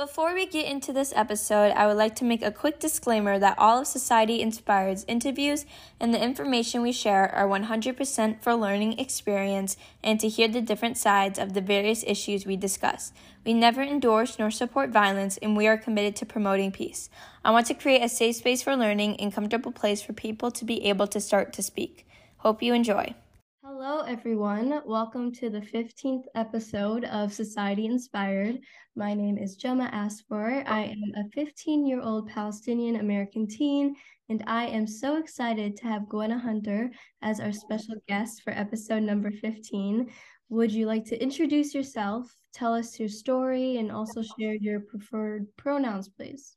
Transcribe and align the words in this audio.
Before 0.00 0.32
we 0.32 0.46
get 0.46 0.64
into 0.64 0.94
this 0.94 1.12
episode, 1.14 1.72
I 1.72 1.86
would 1.86 1.98
like 1.98 2.14
to 2.16 2.24
make 2.24 2.40
a 2.42 2.50
quick 2.50 2.80
disclaimer 2.80 3.38
that 3.38 3.58
all 3.58 3.80
of 3.80 3.86
Society 3.86 4.40
Inspired's 4.40 5.04
interviews 5.06 5.66
and 6.00 6.14
the 6.14 6.24
information 6.24 6.80
we 6.80 6.90
share 6.90 7.30
are 7.34 7.46
100% 7.46 8.40
for 8.40 8.54
learning 8.54 8.98
experience 8.98 9.76
and 10.02 10.18
to 10.18 10.26
hear 10.26 10.48
the 10.48 10.62
different 10.62 10.96
sides 10.96 11.38
of 11.38 11.52
the 11.52 11.60
various 11.60 12.02
issues 12.06 12.46
we 12.46 12.56
discuss. 12.56 13.12
We 13.44 13.52
never 13.52 13.82
endorse 13.82 14.38
nor 14.38 14.50
support 14.50 14.88
violence, 14.88 15.36
and 15.36 15.54
we 15.54 15.66
are 15.66 15.76
committed 15.76 16.16
to 16.16 16.24
promoting 16.24 16.72
peace. 16.72 17.10
I 17.44 17.50
want 17.50 17.66
to 17.66 17.74
create 17.74 18.02
a 18.02 18.08
safe 18.08 18.36
space 18.36 18.62
for 18.62 18.74
learning 18.76 19.20
and 19.20 19.34
comfortable 19.34 19.70
place 19.70 20.00
for 20.00 20.14
people 20.14 20.50
to 20.52 20.64
be 20.64 20.86
able 20.86 21.08
to 21.08 21.20
start 21.20 21.52
to 21.52 21.62
speak. 21.62 22.06
Hope 22.38 22.62
you 22.62 22.72
enjoy. 22.72 23.14
Hello, 23.62 24.00
everyone. 24.00 24.80
Welcome 24.86 25.30
to 25.32 25.50
the 25.50 25.60
15th 25.60 26.24
episode 26.34 27.04
of 27.04 27.30
Society 27.30 27.84
Inspired. 27.84 28.58
My 28.96 29.12
name 29.12 29.36
is 29.36 29.54
Gemma 29.54 29.90
Asfor. 29.92 30.66
I 30.66 30.84
am 30.84 31.12
a 31.14 31.28
15 31.34 31.86
year 31.86 32.00
old 32.00 32.26
Palestinian 32.30 32.96
American 32.96 33.46
teen, 33.46 33.94
and 34.30 34.42
I 34.46 34.64
am 34.64 34.86
so 34.86 35.18
excited 35.18 35.76
to 35.76 35.84
have 35.84 36.08
Gwenna 36.08 36.40
Hunter 36.40 36.90
as 37.20 37.38
our 37.38 37.52
special 37.52 37.96
guest 38.08 38.40
for 38.42 38.54
episode 38.54 39.02
number 39.02 39.30
15. 39.30 40.10
Would 40.48 40.72
you 40.72 40.86
like 40.86 41.04
to 41.06 41.22
introduce 41.22 41.74
yourself, 41.74 42.34
tell 42.54 42.72
us 42.72 42.98
your 42.98 43.10
story, 43.10 43.76
and 43.76 43.92
also 43.92 44.22
share 44.22 44.54
your 44.54 44.80
preferred 44.80 45.46
pronouns, 45.58 46.08
please? 46.08 46.56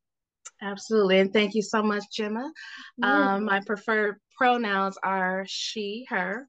Absolutely. 0.62 1.20
And 1.20 1.34
thank 1.34 1.54
you 1.54 1.64
so 1.64 1.84
much, 1.84 2.06
Gemma. 2.14 2.50
Um, 3.02 3.44
my 3.44 3.60
preferred 3.66 4.22
pronouns 4.38 4.98
are 5.04 5.44
she, 5.50 6.06
her. 6.08 6.48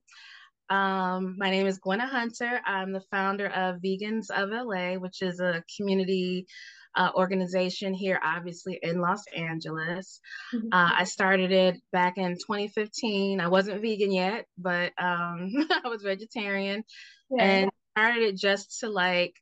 Um, 0.70 1.36
my 1.38 1.50
name 1.50 1.66
is 1.66 1.78
Gwenna 1.78 2.06
Hunter. 2.06 2.60
I'm 2.64 2.92
the 2.92 3.02
founder 3.10 3.46
of 3.46 3.80
Vegans 3.80 4.30
of 4.30 4.50
LA, 4.50 4.94
which 4.94 5.22
is 5.22 5.40
a 5.40 5.62
community 5.76 6.46
uh, 6.96 7.10
organization 7.14 7.92
here, 7.92 8.20
obviously 8.24 8.78
in 8.82 9.00
Los 9.00 9.24
Angeles. 9.36 10.20
Mm-hmm. 10.54 10.68
Uh, 10.72 10.90
I 10.98 11.04
started 11.04 11.52
it 11.52 11.76
back 11.92 12.18
in 12.18 12.34
2015. 12.34 13.40
I 13.40 13.48
wasn't 13.48 13.82
vegan 13.82 14.12
yet, 14.12 14.46
but 14.56 14.92
um, 14.98 15.50
I 15.84 15.88
was 15.88 16.02
vegetarian 16.02 16.84
yeah. 17.30 17.44
and 17.44 17.70
started 17.92 18.22
it 18.22 18.36
just 18.36 18.80
to 18.80 18.88
like 18.88 19.34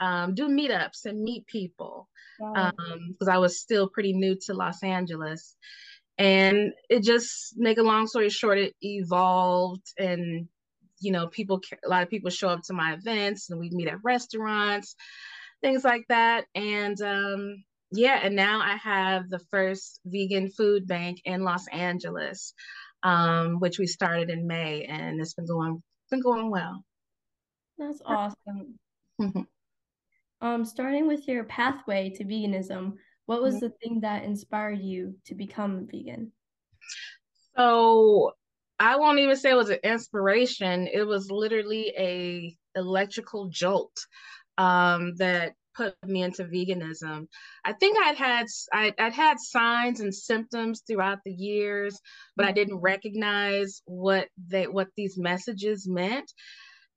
um, 0.00 0.34
do 0.34 0.48
meetups 0.48 1.04
and 1.04 1.22
meet 1.22 1.46
people 1.46 2.08
because 2.38 2.72
um, 3.28 3.28
I 3.30 3.38
was 3.38 3.60
still 3.60 3.88
pretty 3.88 4.12
new 4.12 4.36
to 4.46 4.54
Los 4.54 4.82
Angeles 4.82 5.56
and 6.22 6.72
it 6.88 7.02
just 7.02 7.54
make 7.56 7.78
a 7.78 7.82
long 7.82 8.06
story 8.06 8.30
short 8.30 8.56
it 8.56 8.74
evolved 8.80 9.86
and 9.98 10.46
you 11.00 11.10
know 11.10 11.26
people 11.26 11.60
a 11.84 11.88
lot 11.88 12.04
of 12.04 12.08
people 12.08 12.30
show 12.30 12.48
up 12.48 12.62
to 12.62 12.72
my 12.72 12.92
events 12.92 13.50
and 13.50 13.58
we 13.58 13.70
meet 13.70 13.88
at 13.88 13.98
restaurants 14.04 14.94
things 15.60 15.84
like 15.84 16.04
that. 16.08 16.44
And 16.54 17.00
um 17.02 17.64
yeah 17.94 18.20
and 18.22 18.34
now 18.34 18.60
i 18.62 18.76
have 18.76 19.28
the 19.28 19.40
first 19.50 20.00
vegan 20.06 20.48
food 20.48 20.86
bank 20.86 21.20
in 21.26 21.42
los 21.42 21.68
angeles 21.68 22.54
um 23.02 23.60
which 23.60 23.78
we 23.78 23.86
started 23.86 24.30
in 24.30 24.46
may 24.46 24.84
and 24.84 25.20
it's 25.20 25.34
been 25.34 25.46
going 25.46 25.82
been 26.10 26.22
going 26.22 26.50
well. 26.50 26.84
That's 27.78 28.00
awesome. 28.06 28.78
Mm-hmm. 29.20 29.42
um 30.40 30.64
starting 30.64 31.06
with 31.06 31.26
your 31.28 31.44
pathway 31.44 32.10
to 32.10 32.24
veganism 32.24 32.94
what 33.32 33.42
was 33.42 33.60
the 33.60 33.70
thing 33.70 34.00
that 34.00 34.24
inspired 34.24 34.80
you 34.80 35.14
to 35.24 35.34
become 35.34 35.88
vegan? 35.90 36.32
So 37.56 38.32
I 38.78 38.96
won't 38.96 39.20
even 39.20 39.36
say 39.36 39.50
it 39.50 39.56
was 39.56 39.70
an 39.70 39.78
inspiration. 39.82 40.86
It 40.92 41.06
was 41.06 41.30
literally 41.30 41.94
a 41.96 42.54
electrical 42.76 43.48
jolt 43.48 43.96
um, 44.58 45.14
that 45.16 45.54
put 45.74 45.96
me 46.06 46.22
into 46.22 46.44
veganism. 46.44 47.26
I 47.64 47.72
think 47.72 47.96
I'd 47.98 48.16
had 48.16 48.46
I, 48.70 48.92
would 48.98 49.12
had 49.14 49.38
signs 49.40 50.00
and 50.00 50.14
symptoms 50.14 50.82
throughout 50.86 51.20
the 51.24 51.32
years, 51.32 51.98
but 52.36 52.44
I 52.44 52.48
mm-hmm. 52.50 52.56
didn't 52.56 52.76
recognize 52.80 53.80
what 53.86 54.28
they 54.46 54.66
what 54.66 54.88
these 54.94 55.16
messages 55.16 55.88
meant. 55.88 56.30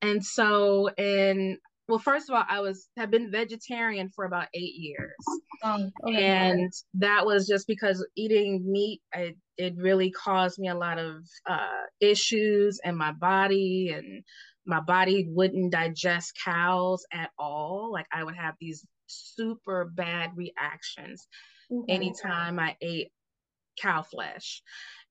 And 0.02 0.24
so 0.24 0.90
in 0.98 1.60
well 1.88 2.00
first 2.00 2.30
of 2.30 2.36
all 2.36 2.44
i 2.50 2.60
was 2.60 2.90
have 2.98 3.12
been 3.12 3.32
vegetarian 3.32 4.10
for 4.10 4.26
about 4.26 4.48
eight 4.54 4.76
years 4.76 5.16
oh, 5.64 5.90
okay. 6.04 6.24
and 6.24 6.72
that 6.94 7.26
was 7.26 7.48
just 7.48 7.68
because 7.68 8.06
eating 8.16 8.64
meat 8.72 9.02
it, 9.14 9.38
it 9.58 9.76
really 9.78 10.12
caused 10.12 10.60
me 10.60 10.70
a 10.70 10.76
lot 10.76 10.98
of 10.98 11.16
uh, 11.50 11.84
issues 12.00 12.80
in 12.84 12.96
my 12.96 13.12
body 13.12 13.94
and 13.96 14.24
my 14.66 14.80
body 14.80 15.28
wouldn't 15.30 15.72
digest 15.72 16.34
cows 16.44 17.06
at 17.14 17.30
all 17.38 17.92
like 17.92 18.08
i 18.12 18.24
would 18.24 18.36
have 18.36 18.56
these 18.60 18.86
super 19.08 19.86
bad 19.86 20.32
reactions 20.36 21.28
okay. 21.72 21.94
anytime 21.94 22.60
i 22.60 22.76
ate 22.82 23.12
cow 23.80 24.02
flesh 24.02 24.64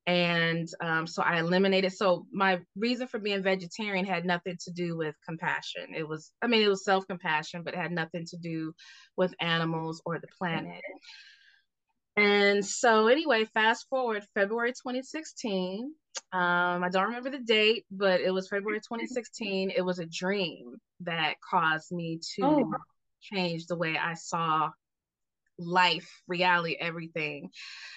and 0.07 0.69
um, 0.83 1.07
so 1.07 1.23
i 1.23 1.39
eliminated 1.39 1.93
so 1.93 2.27
my 2.31 2.61
reason 2.77 3.07
for 3.07 3.19
being 3.19 3.43
vegetarian 3.43 4.05
had 4.05 4.25
nothing 4.25 4.57
to 4.63 4.71
do 4.71 4.97
with 4.97 5.15
compassion. 5.27 5.95
It 5.95 6.07
was 6.07 6.33
i 6.43 6.47
mean 6.47 6.63
it 6.63 6.69
was 6.69 6.85
self-compassion 6.85 7.63
but 7.63 7.75
it 7.75 7.81
had 7.81 7.93
nothing 7.93 8.27
to 8.27 8.37
do 8.37 8.75
with 9.17 9.35
animals 9.41 10.03
or 10.05 10.19
the 10.19 10.29
planet. 10.39 10.83
And 12.17 12.65
so 12.65 13.09
anyway 13.09 13.45
fast 13.45 13.87
forward 13.89 14.25
february 14.35 14.71
2016 14.71 15.93
um, 16.33 16.85
i 16.85 16.89
don't 16.91 17.07
remember 17.07 17.31
the 17.31 17.41
date 17.41 17.85
but 17.91 18.21
it 18.21 18.33
was 18.33 18.49
february 18.49 18.79
2016 18.79 19.73
it 19.75 19.83
was 19.83 19.99
a 19.99 20.07
dream 20.07 20.77
that 21.01 21.35
caused 21.51 21.91
me 21.91 22.21
to 22.37 22.45
oh. 22.45 22.73
change 23.21 23.67
the 23.67 23.77
way 23.77 23.99
i 23.99 24.15
saw 24.15 24.71
life, 25.59 26.11
reality, 26.27 26.77
everything. 26.79 27.51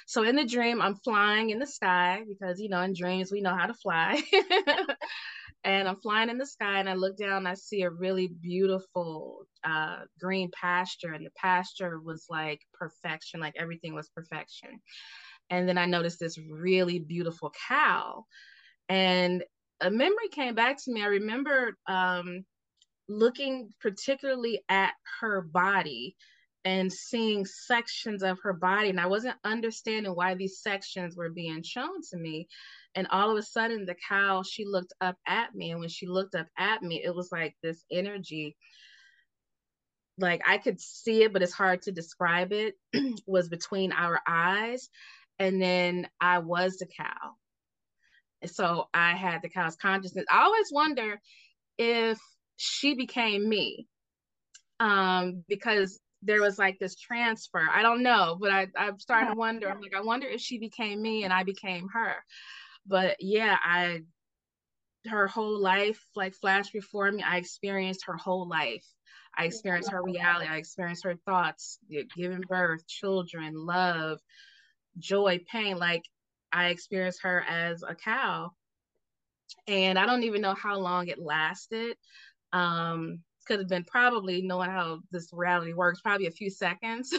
So 0.05 0.23
in 0.23 0.35
the 0.35 0.45
dream, 0.45 0.81
I'm 0.81 0.95
flying 0.95 1.49
in 1.49 1.59
the 1.59 1.67
sky 1.67 2.23
because, 2.27 2.59
you 2.59 2.69
know, 2.69 2.81
in 2.81 2.93
dreams, 2.93 3.31
we 3.31 3.41
know 3.41 3.55
how 3.55 3.67
to 3.67 3.73
fly. 3.73 4.21
and 5.63 5.87
I'm 5.87 5.99
flying 5.99 6.29
in 6.29 6.37
the 6.37 6.45
sky 6.45 6.79
and 6.79 6.89
I 6.89 6.93
look 6.93 7.17
down, 7.17 7.47
I 7.47 7.55
see 7.55 7.81
a 7.81 7.89
really 7.89 8.27
beautiful 8.27 9.47
uh, 9.63 9.99
green 10.19 10.49
pasture, 10.53 11.13
and 11.13 11.25
the 11.25 11.31
pasture 11.35 11.99
was 11.99 12.25
like 12.29 12.61
perfection, 12.73 13.39
like 13.39 13.55
everything 13.57 13.93
was 13.93 14.09
perfection. 14.09 14.69
And 15.49 15.67
then 15.67 15.77
I 15.77 15.85
noticed 15.85 16.19
this 16.19 16.37
really 16.37 16.99
beautiful 16.99 17.51
cow. 17.67 18.25
And 18.89 19.43
a 19.81 19.89
memory 19.89 20.29
came 20.31 20.55
back 20.55 20.77
to 20.83 20.91
me. 20.91 21.03
I 21.03 21.07
remember 21.07 21.77
um, 21.87 22.43
looking 23.07 23.69
particularly 23.81 24.61
at 24.69 24.93
her 25.21 25.41
body 25.41 26.15
and 26.67 26.91
seeing 26.91 27.45
sections 27.45 28.21
of 28.23 28.37
her 28.41 28.51
body. 28.51 28.89
And 28.89 28.99
i 28.99 29.05
wasn't 29.05 29.37
understanding 29.45 30.11
why 30.11 30.35
these 30.35 30.59
sections 30.59 31.15
were 31.15 31.29
being 31.29 31.63
shown 31.63 32.01
to 32.11 32.17
me. 32.17 32.49
And 32.93 33.07
all 33.09 33.31
of 33.31 33.37
a 33.37 33.41
sudden 33.41 33.85
the 33.85 33.95
cow 34.09 34.43
she 34.43 34.65
looked 34.65 34.93
up 34.99 35.15
at 35.25 35.55
me. 35.55 35.71
And 35.71 35.79
when 35.79 35.87
she 35.87 36.07
looked 36.07 36.35
up 36.35 36.47
at 36.57 36.83
me 36.83 37.01
it 37.01 37.15
was 37.15 37.31
like 37.31 37.55
this 37.63 37.85
energy. 37.89 38.57
Like 40.19 40.41
i 40.45 40.57
could 40.57 40.81
see 40.81 41.23
it 41.23 41.31
but 41.31 41.41
it's 41.41 41.53
hard 41.53 41.83
to 41.83 41.93
describe 41.93 42.51
it 42.51 42.75
was 43.25 43.47
between 43.47 43.93
our 43.93 44.19
eyes. 44.27 44.89
And 45.39 45.61
then 45.61 46.09
i 46.19 46.39
was 46.39 46.75
the 46.75 46.87
cow. 46.87 47.35
So 48.45 48.89
i 48.93 49.15
had 49.15 49.41
the 49.41 49.49
cow's 49.49 49.77
consciousness. 49.77 50.25
I 50.29 50.43
always 50.43 50.67
wonder 50.73 51.21
if 51.77 52.17
she 52.57 52.93
became 52.93 53.47
me 53.47 53.87
um 54.81 55.43
because 55.47 56.01
there 56.21 56.41
was 56.41 56.57
like 56.57 56.79
this 56.79 56.95
transfer. 56.95 57.61
I 57.71 57.81
don't 57.81 58.03
know, 58.03 58.37
but 58.39 58.51
I, 58.51 58.67
I'm 58.77 58.99
starting 58.99 59.33
to 59.33 59.37
wonder. 59.37 59.69
I'm 59.69 59.81
like, 59.81 59.95
I 59.95 60.01
wonder 60.01 60.27
if 60.27 60.41
she 60.41 60.57
became 60.57 61.01
me 61.01 61.23
and 61.23 61.31
I 61.31 61.43
became 61.43 61.87
her. 61.89 62.15
But 62.85 63.17
yeah, 63.19 63.57
I 63.63 64.01
her 65.07 65.27
whole 65.27 65.59
life 65.59 66.03
like 66.15 66.33
flashed 66.33 66.73
before 66.73 67.11
me. 67.11 67.23
I 67.23 67.37
experienced 67.37 68.05
her 68.07 68.17
whole 68.17 68.47
life. 68.47 68.85
I 69.37 69.45
experienced 69.45 69.91
her 69.91 70.01
reality. 70.01 70.47
I 70.47 70.57
experienced 70.57 71.03
her 71.03 71.15
thoughts, 71.25 71.77
giving 72.15 72.41
birth, 72.41 72.87
children, 72.87 73.53
love, 73.55 74.19
joy, 74.97 75.39
pain. 75.51 75.77
Like 75.77 76.03
I 76.51 76.69
experienced 76.69 77.21
her 77.21 77.43
as 77.47 77.83
a 77.83 77.93
cow. 77.93 78.51
And 79.67 79.99
I 79.99 80.05
don't 80.05 80.23
even 80.23 80.41
know 80.41 80.55
how 80.55 80.79
long 80.79 81.07
it 81.07 81.19
lasted. 81.19 81.97
Um, 82.51 83.19
could 83.47 83.59
have 83.59 83.69
been 83.69 83.83
probably 83.83 84.41
knowing 84.41 84.69
how 84.69 84.99
this 85.11 85.29
reality 85.31 85.73
works, 85.73 86.01
probably 86.01 86.27
a 86.27 86.31
few 86.31 86.49
seconds. 86.49 87.13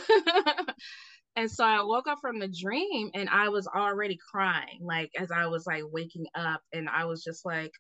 and 1.37 1.51
so 1.51 1.65
I 1.65 1.83
woke 1.83 2.07
up 2.07 2.19
from 2.21 2.39
the 2.39 2.49
dream 2.49 3.11
and 3.15 3.29
I 3.29 3.49
was 3.49 3.67
already 3.67 4.19
crying, 4.31 4.81
like 4.81 5.11
as 5.19 5.31
I 5.31 5.47
was 5.47 5.67
like 5.67 5.83
waking 5.91 6.27
up, 6.35 6.63
and 6.73 6.89
I 6.89 7.07
was 7.07 7.25
just 7.25 7.45
like, 7.45 7.73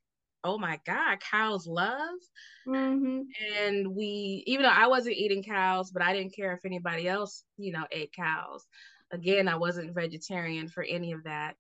oh 0.44 0.58
my 0.58 0.78
God, 0.86 1.18
cows 1.20 1.66
love. 1.66 2.18
Mm-hmm. 2.66 3.20
And 3.60 3.94
we, 3.94 4.44
even 4.46 4.62
though 4.62 4.68
I 4.70 4.86
wasn't 4.86 5.16
eating 5.16 5.42
cows, 5.42 5.90
but 5.90 6.02
I 6.02 6.12
didn't 6.12 6.34
care 6.34 6.52
if 6.52 6.64
anybody 6.64 7.08
else, 7.08 7.44
you 7.56 7.72
know, 7.72 7.84
ate 7.90 8.12
cows. 8.14 8.66
Again, 9.10 9.48
I 9.48 9.56
wasn't 9.56 9.94
vegetarian 9.94 10.68
for 10.68 10.82
any 10.82 11.12
of 11.12 11.24
that. 11.24 11.54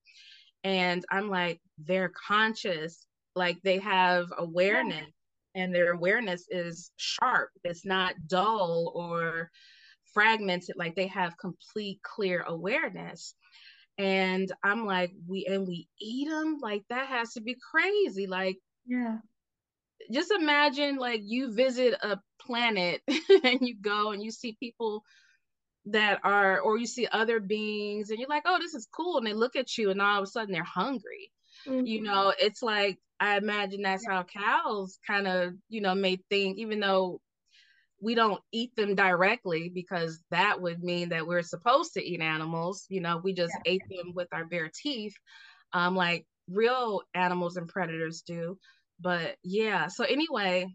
And 0.64 1.04
I'm 1.10 1.28
like, 1.28 1.60
they're 1.78 2.12
conscious, 2.26 3.06
like 3.34 3.60
they 3.62 3.78
have 3.78 4.26
awareness 4.36 5.06
and 5.58 5.74
their 5.74 5.92
awareness 5.92 6.46
is 6.48 6.90
sharp. 6.96 7.50
It's 7.64 7.84
not 7.84 8.14
dull 8.26 8.92
or 8.94 9.50
fragmented, 10.14 10.76
like 10.76 10.94
they 10.94 11.08
have 11.08 11.36
complete 11.36 12.00
clear 12.02 12.44
awareness. 12.46 13.34
And 13.98 14.50
I'm 14.62 14.86
like, 14.86 15.10
we 15.26 15.46
and 15.46 15.66
we 15.66 15.88
eat 16.00 16.28
them, 16.28 16.58
like 16.62 16.84
that 16.88 17.08
has 17.08 17.32
to 17.32 17.40
be 17.40 17.56
crazy. 17.70 18.26
Like, 18.26 18.58
yeah. 18.86 19.18
Just 20.12 20.30
imagine 20.30 20.96
like 20.96 21.20
you 21.24 21.52
visit 21.52 21.94
a 22.02 22.18
planet 22.40 23.02
and 23.44 23.58
you 23.60 23.76
go 23.80 24.12
and 24.12 24.22
you 24.22 24.30
see 24.30 24.56
people 24.60 25.02
that 25.86 26.20
are 26.22 26.60
or 26.60 26.78
you 26.78 26.86
see 26.86 27.08
other 27.10 27.40
beings 27.40 28.10
and 28.10 28.18
you're 28.18 28.28
like 28.28 28.42
oh 28.46 28.58
this 28.60 28.74
is 28.74 28.86
cool 28.94 29.18
and 29.18 29.26
they 29.26 29.32
look 29.32 29.56
at 29.56 29.76
you 29.78 29.90
and 29.90 30.00
all 30.00 30.18
of 30.18 30.24
a 30.24 30.26
sudden 30.26 30.52
they're 30.52 30.62
hungry 30.62 31.30
mm-hmm. 31.66 31.86
you 31.86 32.02
know 32.02 32.32
it's 32.38 32.62
like 32.62 32.98
i 33.20 33.36
imagine 33.36 33.82
that's 33.82 34.06
how 34.06 34.22
cows 34.22 34.98
kind 35.06 35.26
of 35.26 35.52
you 35.68 35.80
know 35.80 35.94
may 35.94 36.18
think 36.30 36.58
even 36.58 36.80
though 36.80 37.20
we 38.00 38.14
don't 38.14 38.40
eat 38.52 38.74
them 38.76 38.94
directly 38.94 39.70
because 39.74 40.22
that 40.30 40.60
would 40.60 40.82
mean 40.82 41.08
that 41.08 41.26
we're 41.26 41.42
supposed 41.42 41.94
to 41.94 42.04
eat 42.04 42.20
animals 42.20 42.84
you 42.88 43.00
know 43.00 43.20
we 43.22 43.32
just 43.32 43.54
yeah. 43.64 43.72
ate 43.72 43.82
them 43.88 44.12
with 44.14 44.28
our 44.32 44.44
bare 44.44 44.70
teeth 44.72 45.14
um 45.72 45.96
like 45.96 46.26
real 46.50 47.02
animals 47.14 47.56
and 47.56 47.68
predators 47.68 48.22
do 48.22 48.56
but 49.00 49.36
yeah 49.42 49.88
so 49.88 50.04
anyway 50.04 50.66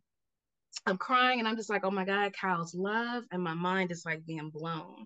I'm 0.85 0.97
crying 0.97 1.39
and 1.39 1.47
I'm 1.47 1.55
just 1.55 1.69
like, 1.69 1.85
oh 1.85 1.91
my 1.91 2.05
God, 2.05 2.33
cows 2.33 2.73
love. 2.73 3.23
And 3.31 3.43
my 3.43 3.53
mind 3.53 3.91
is 3.91 4.03
like 4.05 4.25
being 4.25 4.49
blown. 4.49 5.05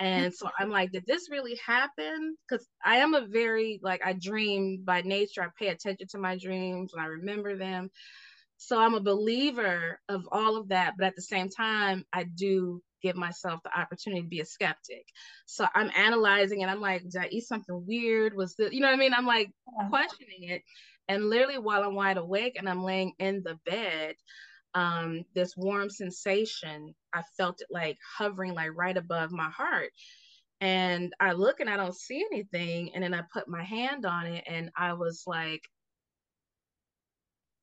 And 0.00 0.34
so 0.34 0.48
I'm 0.58 0.70
like, 0.70 0.90
did 0.92 1.06
this 1.06 1.28
really 1.30 1.58
happen? 1.64 2.36
Because 2.48 2.66
I 2.84 2.96
am 2.96 3.14
a 3.14 3.26
very, 3.26 3.80
like, 3.82 4.02
I 4.04 4.12
dream 4.12 4.82
by 4.84 5.02
nature. 5.02 5.42
I 5.42 5.48
pay 5.58 5.68
attention 5.68 6.08
to 6.10 6.18
my 6.18 6.36
dreams 6.36 6.92
and 6.92 7.02
I 7.02 7.06
remember 7.06 7.56
them. 7.56 7.90
So 8.56 8.80
I'm 8.80 8.94
a 8.94 9.00
believer 9.00 10.00
of 10.08 10.26
all 10.32 10.56
of 10.56 10.68
that. 10.68 10.94
But 10.98 11.06
at 11.06 11.16
the 11.16 11.22
same 11.22 11.48
time, 11.48 12.04
I 12.12 12.24
do 12.24 12.82
give 13.02 13.16
myself 13.16 13.60
the 13.62 13.78
opportunity 13.78 14.22
to 14.22 14.28
be 14.28 14.40
a 14.40 14.44
skeptic. 14.44 15.06
So 15.46 15.66
I'm 15.74 15.90
analyzing 15.94 16.62
and 16.62 16.70
I'm 16.70 16.80
like, 16.80 17.02
did 17.02 17.16
I 17.16 17.28
eat 17.30 17.46
something 17.46 17.84
weird? 17.86 18.34
Was 18.34 18.54
this, 18.56 18.72
you 18.72 18.80
know 18.80 18.88
what 18.88 18.94
I 18.94 18.98
mean? 18.98 19.14
I'm 19.14 19.26
like 19.26 19.50
questioning 19.90 20.44
it. 20.44 20.62
And 21.06 21.28
literally 21.28 21.58
while 21.58 21.82
I'm 21.82 21.94
wide 21.94 22.16
awake 22.16 22.56
and 22.58 22.68
I'm 22.68 22.82
laying 22.82 23.12
in 23.18 23.42
the 23.44 23.58
bed, 23.66 24.14
um, 24.74 25.24
this 25.34 25.56
warm 25.56 25.90
sensation. 25.90 26.94
I 27.12 27.22
felt 27.36 27.60
it 27.60 27.68
like 27.70 27.98
hovering 28.18 28.54
like 28.54 28.70
right 28.76 28.96
above 28.96 29.32
my 29.32 29.50
heart. 29.50 29.90
And 30.60 31.12
I 31.20 31.32
look 31.32 31.60
and 31.60 31.70
I 31.70 31.76
don't 31.76 31.94
see 31.96 32.24
anything. 32.32 32.94
And 32.94 33.04
then 33.04 33.14
I 33.14 33.22
put 33.32 33.48
my 33.48 33.62
hand 33.62 34.06
on 34.06 34.26
it 34.26 34.44
and 34.46 34.70
I 34.76 34.94
was 34.94 35.24
like, 35.26 35.62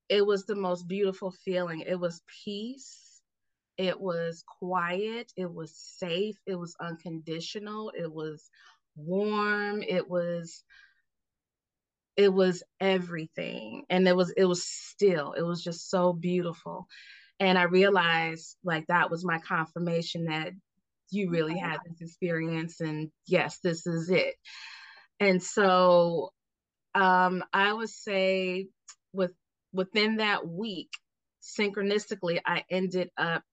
it 0.09 0.25
was 0.25 0.45
the 0.45 0.55
most 0.55 0.87
beautiful 0.87 1.31
feeling. 1.31 1.81
It 1.81 1.99
was 1.99 2.21
peace. 2.43 3.21
It 3.77 3.99
was 3.99 4.43
quiet. 4.59 5.31
It 5.37 5.51
was 5.51 5.75
safe. 5.75 6.35
It 6.45 6.55
was 6.55 6.75
unconditional. 6.79 7.91
It 7.97 8.11
was 8.11 8.49
warm. 8.95 9.81
It 9.81 10.09
was 10.09 10.63
it 12.21 12.31
was 12.31 12.61
everything. 12.79 13.83
And 13.89 14.07
it 14.07 14.15
was 14.15 14.31
it 14.37 14.45
was 14.45 14.63
still 14.63 15.33
it 15.33 15.41
was 15.41 15.63
just 15.63 15.89
so 15.89 16.13
beautiful. 16.13 16.87
And 17.39 17.57
i 17.57 17.63
realized 17.63 18.57
like 18.63 18.85
that 18.87 19.09
was 19.09 19.25
my 19.25 19.39
confirmation 19.39 20.25
that 20.25 20.51
you 21.09 21.29
really 21.29 21.57
had 21.57 21.79
this 21.83 21.99
experience 21.99 22.79
and 22.79 23.09
yes 23.25 23.59
this 23.63 23.87
is 23.87 24.09
it. 24.09 24.35
And 25.19 25.41
so 25.41 26.31
um 26.93 27.43
i 27.53 27.73
would 27.73 27.89
say 27.89 28.67
with 29.13 29.31
within 29.73 30.17
that 30.17 30.45
week 30.47 30.89
synchronistically 31.41 32.39
i 32.45 32.63
ended 32.69 33.09
up 33.17 33.43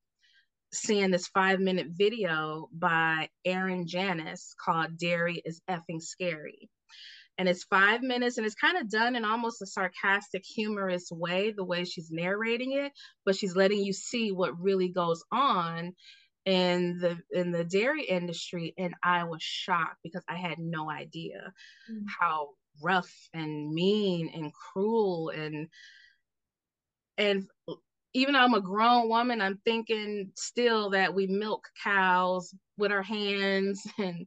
seeing 0.72 1.10
this 1.10 1.28
five 1.28 1.60
minute 1.60 1.86
video 1.90 2.68
by 2.72 3.28
Erin 3.44 3.86
Janus 3.86 4.54
called 4.62 4.98
Dairy 4.98 5.40
is 5.44 5.62
Effing 5.70 6.02
Scary 6.02 6.68
and 7.38 7.48
it's 7.48 7.64
five 7.64 8.02
minutes 8.02 8.36
and 8.36 8.46
it's 8.46 8.54
kind 8.56 8.76
of 8.76 8.90
done 8.90 9.14
in 9.16 9.24
almost 9.24 9.62
a 9.62 9.66
sarcastic 9.66 10.44
humorous 10.44 11.08
way 11.10 11.52
the 11.52 11.64
way 11.64 11.84
she's 11.84 12.10
narrating 12.10 12.72
it 12.72 12.92
but 13.24 13.36
she's 13.36 13.56
letting 13.56 13.82
you 13.82 13.92
see 13.92 14.32
what 14.32 14.60
really 14.60 14.88
goes 14.88 15.22
on 15.32 15.92
in 16.44 16.98
the 16.98 17.18
in 17.30 17.52
the 17.52 17.64
dairy 17.64 18.04
industry 18.04 18.74
and 18.78 18.94
i 19.02 19.24
was 19.24 19.42
shocked 19.42 19.98
because 20.02 20.22
i 20.28 20.36
had 20.36 20.58
no 20.58 20.90
idea 20.90 21.52
mm. 21.90 22.02
how 22.20 22.48
rough 22.82 23.12
and 23.34 23.72
mean 23.72 24.30
and 24.34 24.52
cruel 24.52 25.30
and 25.30 25.68
and 27.16 27.44
even 28.14 28.32
though 28.32 28.40
i'm 28.40 28.54
a 28.54 28.60
grown 28.60 29.08
woman 29.08 29.40
i'm 29.40 29.58
thinking 29.64 30.30
still 30.36 30.90
that 30.90 31.12
we 31.14 31.26
milk 31.26 31.68
cows 31.82 32.54
with 32.78 32.92
our 32.92 33.02
hands 33.02 33.82
and 33.98 34.26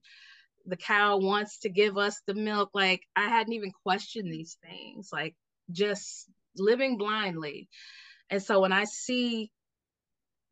the 0.65 0.77
cow 0.77 1.17
wants 1.17 1.59
to 1.59 1.69
give 1.69 1.97
us 1.97 2.21
the 2.27 2.33
milk. 2.33 2.71
Like 2.73 3.01
i 3.15 3.27
hadn't 3.27 3.53
even 3.53 3.71
questioned 3.83 4.31
these 4.31 4.57
things 4.63 5.09
like 5.11 5.35
just 5.71 6.29
living 6.57 6.97
blindly. 6.97 7.69
And 8.29 8.41
so 8.41 8.61
when 8.61 8.73
i 8.73 8.85
see 8.85 9.51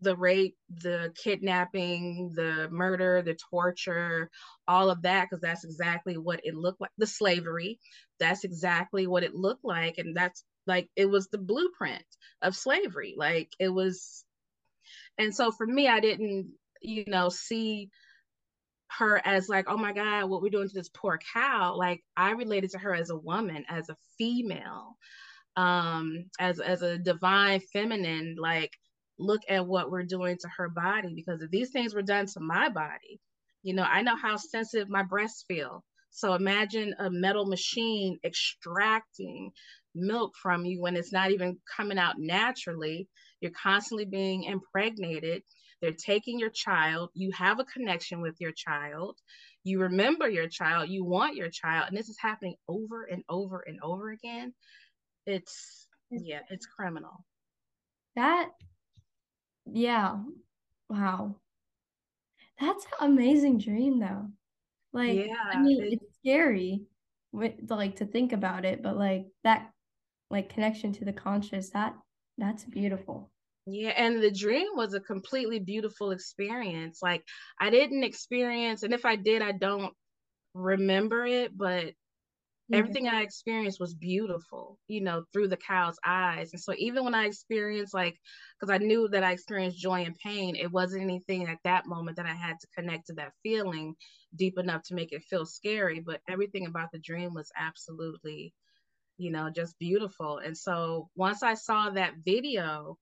the 0.01 0.15
rape 0.15 0.55
the 0.69 1.13
kidnapping 1.21 2.31
the 2.33 2.69
murder 2.71 3.21
the 3.21 3.37
torture 3.49 4.29
all 4.65 4.89
of 4.89 5.01
that 5.01 5.25
because 5.25 5.41
that's 5.41 5.65
exactly 5.65 6.17
what 6.17 6.39
it 6.45 6.55
looked 6.55 6.79
like 6.79 6.91
the 6.97 7.05
slavery 7.05 7.77
that's 8.19 8.43
exactly 8.43 9.07
what 9.07 9.23
it 9.23 9.33
looked 9.33 9.63
like. 9.63 9.97
And 9.97 10.15
that's 10.15 10.43
like 10.67 10.89
it 10.95 11.09
was 11.09 11.27
the 11.29 11.37
blueprint 11.37 12.03
of 12.41 12.55
slavery. 12.55 13.15
Like 13.17 13.49
it 13.59 13.69
was 13.69 14.23
and 15.17 15.33
so 15.33 15.51
for 15.51 15.65
me 15.65 15.87
i 15.87 15.99
didn't 15.99 16.51
you 16.81 17.05
know 17.07 17.29
see 17.29 17.89
her 18.97 19.21
as 19.25 19.49
like, 19.49 19.65
oh 19.67 19.77
my 19.77 19.93
God, 19.93 20.29
what 20.29 20.41
we're 20.41 20.49
doing 20.49 20.67
to 20.67 20.73
this 20.73 20.89
poor 20.89 21.19
cow. 21.33 21.75
Like 21.75 22.03
I 22.17 22.31
related 22.31 22.71
to 22.71 22.79
her 22.79 22.93
as 22.93 23.09
a 23.09 23.17
woman, 23.17 23.65
as 23.69 23.89
a 23.89 23.97
female, 24.17 24.97
um, 25.55 26.25
as 26.39 26.59
as 26.59 26.81
a 26.81 26.97
divine 26.97 27.61
feminine, 27.73 28.35
like 28.39 28.71
look 29.19 29.41
at 29.49 29.67
what 29.67 29.91
we're 29.91 30.03
doing 30.03 30.37
to 30.39 30.49
her 30.57 30.69
body 30.69 31.13
because 31.13 31.41
if 31.41 31.51
these 31.51 31.71
things 31.71 31.93
were 31.93 32.01
done 32.01 32.25
to 32.25 32.39
my 32.39 32.69
body, 32.69 33.19
you 33.63 33.73
know, 33.73 33.83
I 33.83 34.01
know 34.01 34.15
how 34.15 34.37
sensitive 34.37 34.89
my 34.89 35.03
breasts 35.03 35.43
feel. 35.47 35.83
So 36.11 36.33
imagine 36.33 36.95
a 36.99 37.09
metal 37.09 37.45
machine 37.45 38.17
extracting 38.23 39.51
milk 39.93 40.33
from 40.41 40.65
you 40.65 40.81
when 40.81 40.95
it's 40.95 41.13
not 41.13 41.31
even 41.31 41.57
coming 41.75 41.97
out 41.99 42.15
naturally. 42.17 43.07
You're 43.41 43.51
constantly 43.51 44.05
being 44.05 44.43
impregnated 44.43 45.43
they're 45.81 45.93
taking 45.93 46.39
your 46.39 46.49
child. 46.49 47.09
You 47.13 47.31
have 47.31 47.59
a 47.59 47.65
connection 47.65 48.21
with 48.21 48.35
your 48.39 48.51
child. 48.51 49.17
You 49.63 49.81
remember 49.81 50.29
your 50.29 50.47
child. 50.47 50.89
You 50.89 51.03
want 51.03 51.35
your 51.35 51.49
child. 51.49 51.85
And 51.87 51.97
this 51.97 52.09
is 52.09 52.17
happening 52.19 52.55
over 52.67 53.03
and 53.03 53.23
over 53.29 53.63
and 53.65 53.79
over 53.81 54.11
again. 54.11 54.53
It's, 55.25 55.87
yeah, 56.09 56.41
it's 56.49 56.65
criminal. 56.65 57.25
That, 58.15 58.49
yeah. 59.65 60.17
Wow. 60.89 61.35
That's 62.59 62.85
an 62.85 63.11
amazing 63.11 63.59
dream, 63.59 63.99
though. 63.99 64.27
Like, 64.91 65.27
yeah, 65.27 65.35
I 65.53 65.61
mean, 65.61 65.83
it, 65.83 65.93
it's 65.93 66.17
scary, 66.19 66.81
with 67.31 67.53
like 67.69 67.97
to 67.97 68.05
think 68.05 68.33
about 68.33 68.65
it, 68.65 68.81
but 68.81 68.97
like 68.97 69.27
that, 69.43 69.71
like 70.31 70.49
connection 70.49 70.91
to 70.93 71.05
the 71.05 71.13
conscious, 71.13 71.69
that 71.69 71.95
that's 72.37 72.63
beautiful. 72.65 73.29
Yeah, 73.71 73.89
and 73.89 74.21
the 74.23 74.31
dream 74.31 74.67
was 74.75 74.93
a 74.93 74.99
completely 75.01 75.59
beautiful 75.59 76.11
experience. 76.11 77.01
Like 77.01 77.25
I 77.59 77.69
didn't 77.69 78.03
experience, 78.03 78.83
and 78.83 78.93
if 78.93 79.05
I 79.05 79.15
did, 79.15 79.41
I 79.41 79.51
don't 79.51 79.93
remember 80.55 81.25
it, 81.25 81.57
but 81.57 81.93
everything 82.73 83.07
I 83.07 83.21
experienced 83.23 83.79
was 83.79 83.95
beautiful, 83.95 84.79
you 84.87 85.01
know, 85.01 85.25
through 85.33 85.49
the 85.49 85.57
cow's 85.57 85.97
eyes. 86.05 86.53
And 86.53 86.61
so 86.61 86.73
even 86.77 87.03
when 87.05 87.15
I 87.15 87.25
experienced 87.27 87.93
like 87.95 88.17
because 88.59 88.71
I 88.73 88.79
knew 88.79 89.09
that 89.09 89.23
I 89.23 89.33
experienced 89.33 89.79
joy 89.79 90.03
and 90.05 90.15
pain, 90.17 90.55
it 90.55 90.71
wasn't 90.71 91.03
anything 91.03 91.47
at 91.47 91.59
that 91.65 91.87
moment 91.87 92.17
that 92.17 92.27
I 92.27 92.35
had 92.35 92.59
to 92.61 92.67
connect 92.77 93.07
to 93.07 93.13
that 93.15 93.33
feeling 93.43 93.95
deep 94.35 94.57
enough 94.59 94.83
to 94.87 94.95
make 94.95 95.13
it 95.13 95.23
feel 95.23 95.45
scary, 95.45 96.01
but 96.01 96.21
everything 96.29 96.67
about 96.67 96.89
the 96.93 96.99
dream 96.99 97.33
was 97.35 97.51
absolutely 97.57 98.53
you 99.17 99.31
know, 99.31 99.49
just 99.49 99.77
beautiful. 99.79 100.37
And 100.37 100.57
so 100.57 101.09
once 101.15 101.43
I 101.43 101.53
saw 101.55 101.89
that 101.91 102.13
video, 102.25 102.97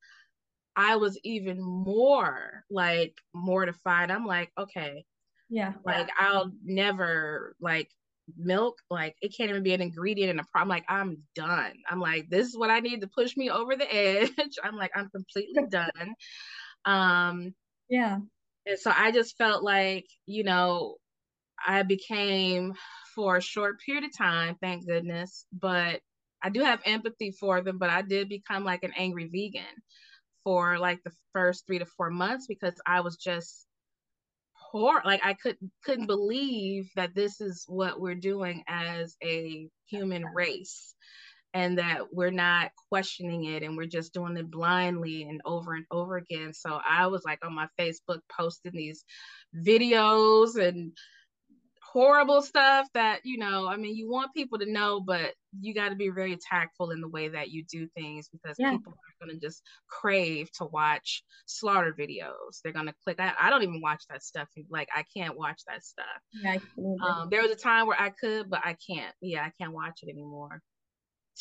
I 0.77 0.97
was 0.97 1.19
even 1.23 1.59
more 1.59 2.63
like 2.69 3.17
mortified. 3.33 4.11
I'm 4.11 4.27
like, 4.27 4.51
okay, 4.57 5.05
yeah, 5.49 5.73
like 5.83 6.07
I'll 6.19 6.51
never 6.63 7.55
like 7.59 7.89
milk, 8.37 8.77
like 8.91 9.15
it 9.21 9.35
can't 9.35 9.49
even 9.49 9.63
be 9.63 9.73
an 9.73 9.81
ingredient 9.81 10.29
in 10.29 10.39
a 10.39 10.43
problem. 10.43 10.69
Like 10.69 10.85
I'm 10.87 11.23
done. 11.35 11.73
I'm 11.89 11.99
like, 11.99 12.29
this 12.29 12.47
is 12.47 12.57
what 12.57 12.69
I 12.69 12.79
need 12.79 13.01
to 13.01 13.07
push 13.07 13.35
me 13.35 13.49
over 13.49 13.75
the 13.75 13.91
edge. 13.93 14.31
I'm 14.63 14.75
like, 14.75 14.91
I'm 14.95 15.09
completely 15.09 15.65
done. 15.69 16.13
Um, 16.85 17.55
yeah. 17.89 18.19
And 18.67 18.77
so 18.77 18.91
I 18.95 19.11
just 19.11 19.35
felt 19.37 19.63
like, 19.63 20.05
you 20.27 20.43
know, 20.43 20.97
I 21.65 21.81
became 21.83 22.75
for 23.15 23.37
a 23.37 23.41
short 23.41 23.79
period 23.83 24.03
of 24.03 24.15
time, 24.15 24.57
thank 24.61 24.85
goodness, 24.85 25.45
but 25.51 26.01
I 26.43 26.49
do 26.49 26.59
have 26.59 26.81
empathy 26.85 27.31
for 27.31 27.61
them, 27.61 27.79
but 27.79 27.89
I 27.89 28.03
did 28.03 28.29
become 28.29 28.63
like 28.63 28.83
an 28.83 28.93
angry 28.95 29.25
vegan 29.25 29.81
for 30.47 30.79
like 30.79 31.03
the 31.03 31.11
first 31.33 31.67
three 31.67 31.77
to 31.77 31.85
four 31.85 32.09
months 32.09 32.47
because 32.47 32.75
I 32.85 33.01
was 33.01 33.17
just 33.17 33.65
horror 34.53 35.01
like 35.03 35.19
i 35.25 35.33
could 35.33 35.57
couldn't 35.83 36.07
believe 36.07 36.89
that 36.95 37.13
this 37.13 37.41
is 37.41 37.65
what 37.67 37.99
we're 37.99 38.15
doing 38.15 38.63
as 38.67 39.17
a 39.21 39.67
human 39.89 40.23
race 40.25 40.95
and 41.53 41.77
that 41.79 42.13
we're 42.13 42.31
not 42.31 42.71
questioning 42.87 43.43
it 43.43 43.61
and 43.61 43.75
we're 43.75 43.85
just 43.85 44.13
doing 44.13 44.37
it 44.37 44.49
blindly 44.49 45.23
and 45.23 45.41
over 45.43 45.73
and 45.73 45.85
over 45.91 46.15
again. 46.15 46.53
So 46.53 46.79
i 46.89 47.07
was 47.07 47.23
like 47.25 47.45
on 47.45 47.53
my 47.53 47.67
facebook 47.77 48.19
posting 48.31 48.71
these 48.71 49.03
videos 49.53 50.55
and 50.55 50.93
horrible 51.83 52.41
stuff 52.41 52.87
that 52.93 53.19
you 53.25 53.37
know 53.37 53.67
i 53.67 53.75
mean 53.75 53.97
you 53.97 54.09
want 54.09 54.33
people 54.33 54.59
to 54.59 54.71
know 54.71 55.01
but 55.01 55.33
you 55.59 55.73
got 55.73 55.89
to 55.89 55.95
be 55.95 56.09
very 56.09 56.37
tactful 56.37 56.91
in 56.91 57.01
the 57.01 57.07
way 57.07 57.27
that 57.29 57.49
you 57.49 57.63
do 57.63 57.87
things 57.95 58.29
because 58.29 58.55
yeah. 58.59 58.71
people 58.71 58.93
are 58.93 59.25
going 59.25 59.39
to 59.39 59.45
just 59.45 59.61
crave 59.87 60.51
to 60.53 60.65
watch 60.65 61.23
slaughter 61.45 61.95
videos. 61.97 62.61
They're 62.63 62.73
going 62.73 62.87
to 62.87 62.95
click 63.03 63.19
I, 63.19 63.33
I, 63.39 63.49
don't 63.49 63.63
even 63.63 63.81
watch 63.81 64.03
that 64.09 64.23
stuff 64.23 64.47
like 64.69 64.89
i 64.95 65.03
can't 65.15 65.37
watch 65.37 65.61
that 65.67 65.83
stuff. 65.83 66.05
Yeah, 66.33 66.57
um, 66.77 67.29
there 67.29 67.41
was 67.41 67.51
a 67.51 67.55
time 67.55 67.87
where 67.87 67.99
i 67.99 68.09
could 68.09 68.49
but 68.49 68.61
i 68.63 68.75
can't. 68.87 69.13
Yeah 69.21 69.43
i 69.43 69.51
can't 69.59 69.73
watch 69.73 69.99
it 70.03 70.09
anymore. 70.09 70.61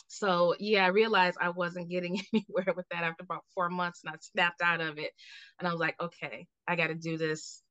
So 0.09 0.55
yeah 0.59 0.85
i 0.85 0.89
realized 0.89 1.39
i 1.41 1.51
wasn't 1.51 1.91
getting 1.91 2.21
anywhere 2.33 2.75
with 2.77 2.87
that 2.91 3.05
after 3.05 3.25
about 3.25 3.45
four 3.55 3.69
months 3.69 4.01
and 4.05 4.15
i 4.15 4.19
snapped 4.21 4.63
out 4.63 4.81
of 4.81 4.99
it. 4.99 5.13
And 5.59 5.69
i 5.69 5.71
was 5.71 5.81
like 5.81 5.97
okay 6.01 6.47
i 6.67 6.77
got 6.77 6.89
to 6.89 6.95
do 6.95 7.19
this 7.19 7.63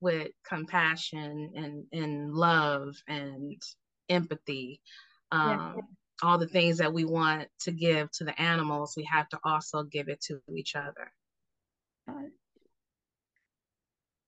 with 0.00 0.28
compassion 0.48 1.52
and 1.54 1.84
and 1.92 2.32
love 2.32 2.94
and 3.06 3.60
empathy 4.08 4.80
um, 5.32 5.74
yeah. 5.76 5.82
all 6.22 6.38
the 6.38 6.46
things 6.46 6.78
that 6.78 6.92
we 6.92 7.04
want 7.04 7.48
to 7.60 7.72
give 7.72 8.10
to 8.12 8.24
the 8.24 8.40
animals 8.40 8.94
we 8.96 9.04
have 9.04 9.28
to 9.28 9.38
also 9.44 9.82
give 9.82 10.08
it 10.08 10.20
to 10.22 10.40
each 10.56 10.74
other. 10.74 11.12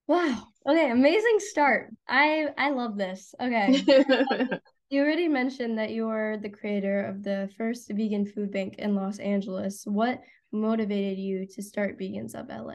Wow. 0.07 0.47
Okay 0.67 0.91
amazing 0.91 1.39
start. 1.39 1.91
I 2.09 2.49
i 2.59 2.71
love 2.71 2.97
this. 2.97 3.35
Okay. 3.41 3.83
You 4.91 5.01
already 5.01 5.27
mentioned 5.27 5.79
that 5.79 5.93
you 5.93 6.11
are 6.11 6.37
the 6.37 6.51
creator 6.51 7.07
of 7.07 7.23
the 7.23 7.49
first 7.57 7.89
vegan 7.89 8.27
food 8.27 8.53
bank 8.53 8.75
in 8.77 8.95
los 8.95 9.19
angeles. 9.21 9.85
What 9.87 10.21
motivated 10.53 11.19
you 11.19 11.47
to 11.47 11.63
start 11.63 11.99
vegans 11.99 12.35
of 12.35 12.49
la 12.51 12.75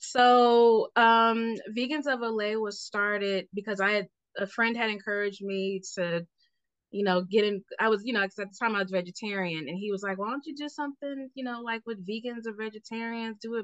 so, 0.00 0.88
um, 0.96 1.56
Vegans 1.76 2.06
of 2.06 2.20
LA 2.20 2.58
was 2.58 2.80
started 2.80 3.46
because 3.54 3.80
I 3.80 3.90
had 3.90 4.08
a 4.36 4.46
friend 4.46 4.76
had 4.76 4.90
encouraged 4.90 5.42
me 5.42 5.82
to, 5.94 6.26
you 6.90 7.04
know, 7.04 7.22
getting. 7.22 7.62
I 7.78 7.88
was, 7.88 8.02
you 8.04 8.12
know, 8.12 8.22
cause 8.22 8.38
at 8.38 8.48
the 8.50 8.56
time 8.60 8.74
I 8.76 8.82
was 8.82 8.90
vegetarian, 8.90 9.68
and 9.68 9.78
he 9.78 9.90
was 9.92 10.02
like, 10.02 10.18
"Why 10.18 10.30
don't 10.30 10.46
you 10.46 10.54
do 10.56 10.68
something, 10.68 11.30
you 11.34 11.44
know, 11.44 11.60
like 11.60 11.82
with 11.86 12.06
vegans 12.06 12.46
or 12.46 12.54
vegetarians, 12.58 13.38
do 13.40 13.56
a 13.56 13.62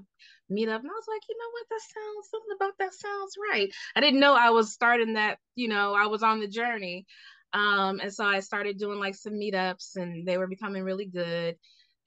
meetup?" 0.53 0.81
And 0.81 0.91
I 0.91 0.99
was 0.99 1.09
like, 1.09 1.23
"You 1.29 1.37
know 1.39 1.51
what? 1.53 1.67
That 1.71 1.81
sounds 1.95 2.29
something 2.31 2.57
about 2.57 2.75
that 2.79 2.95
sounds 2.95 3.35
right." 3.53 3.73
I 3.97 4.01
didn't 4.01 4.21
know 4.21 4.35
I 4.35 4.51
was 4.51 4.73
starting 4.73 5.15
that. 5.15 5.39
You 5.57 5.69
know, 5.69 5.95
I 5.95 6.07
was 6.07 6.23
on 6.23 6.41
the 6.41 6.49
journey, 6.49 7.07
um, 7.53 8.01
and 8.01 8.13
so 8.13 8.25
I 8.25 8.41
started 8.41 8.79
doing 8.79 8.99
like 8.99 9.15
some 9.15 9.35
meetups, 9.35 9.97
and 9.97 10.27
they 10.27 10.39
were 10.39 10.47
becoming 10.49 10.83
really 10.85 11.07
good 11.07 11.57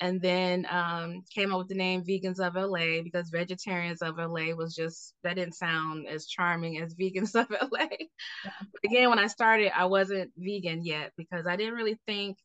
and 0.01 0.21
then 0.21 0.65
um, 0.69 1.23
came 1.33 1.51
up 1.51 1.59
with 1.59 1.67
the 1.67 1.75
name 1.75 2.03
Vegans 2.03 2.39
of 2.39 2.55
LA 2.55 3.01
because 3.03 3.29
Vegetarians 3.29 4.01
of 4.01 4.17
LA 4.17 4.53
was 4.55 4.73
just 4.75 5.13
that 5.23 5.35
didn't 5.35 5.55
sound 5.55 6.07
as 6.07 6.27
charming 6.27 6.79
as 6.79 6.95
Vegans 6.95 7.35
of 7.35 7.47
LA. 7.71 7.87
Yeah. 8.45 8.51
again, 8.85 9.09
when 9.09 9.19
I 9.19 9.27
started, 9.27 9.77
I 9.77 9.85
wasn't 9.85 10.31
vegan 10.37 10.85
yet 10.85 11.11
because 11.17 11.45
I 11.45 11.57
didn't 11.57 11.73
really 11.73 11.99
think, 12.07 12.37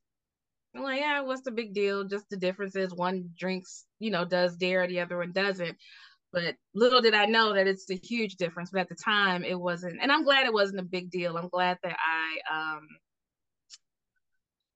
I'm 0.74 0.82
like, 0.82 0.98
yeah, 0.98 1.20
what's 1.20 1.42
the 1.42 1.52
big 1.52 1.72
deal? 1.72 2.02
Just 2.02 2.28
the 2.30 2.36
difference 2.36 2.74
is 2.74 2.92
one 2.92 3.30
drinks, 3.38 3.84
you 4.00 4.10
know, 4.10 4.24
does 4.24 4.56
dairy, 4.56 4.88
the 4.88 5.00
other 5.00 5.18
one 5.18 5.30
doesn't. 5.30 5.76
But 6.32 6.56
little 6.74 7.00
did 7.00 7.14
I 7.14 7.26
know 7.26 7.54
that 7.54 7.68
it's 7.68 7.88
a 7.90 7.94
huge 7.94 8.34
difference. 8.34 8.70
But 8.72 8.80
at 8.80 8.88
the 8.88 8.96
time, 8.96 9.44
it 9.44 9.58
wasn't, 9.58 10.00
and 10.02 10.10
I'm 10.10 10.24
glad 10.24 10.46
it 10.46 10.52
wasn't 10.52 10.80
a 10.80 10.84
big 10.84 11.10
deal. 11.10 11.36
I'm 11.36 11.48
glad 11.48 11.78
that 11.84 11.96
I 11.96 12.74
um, 12.76 12.88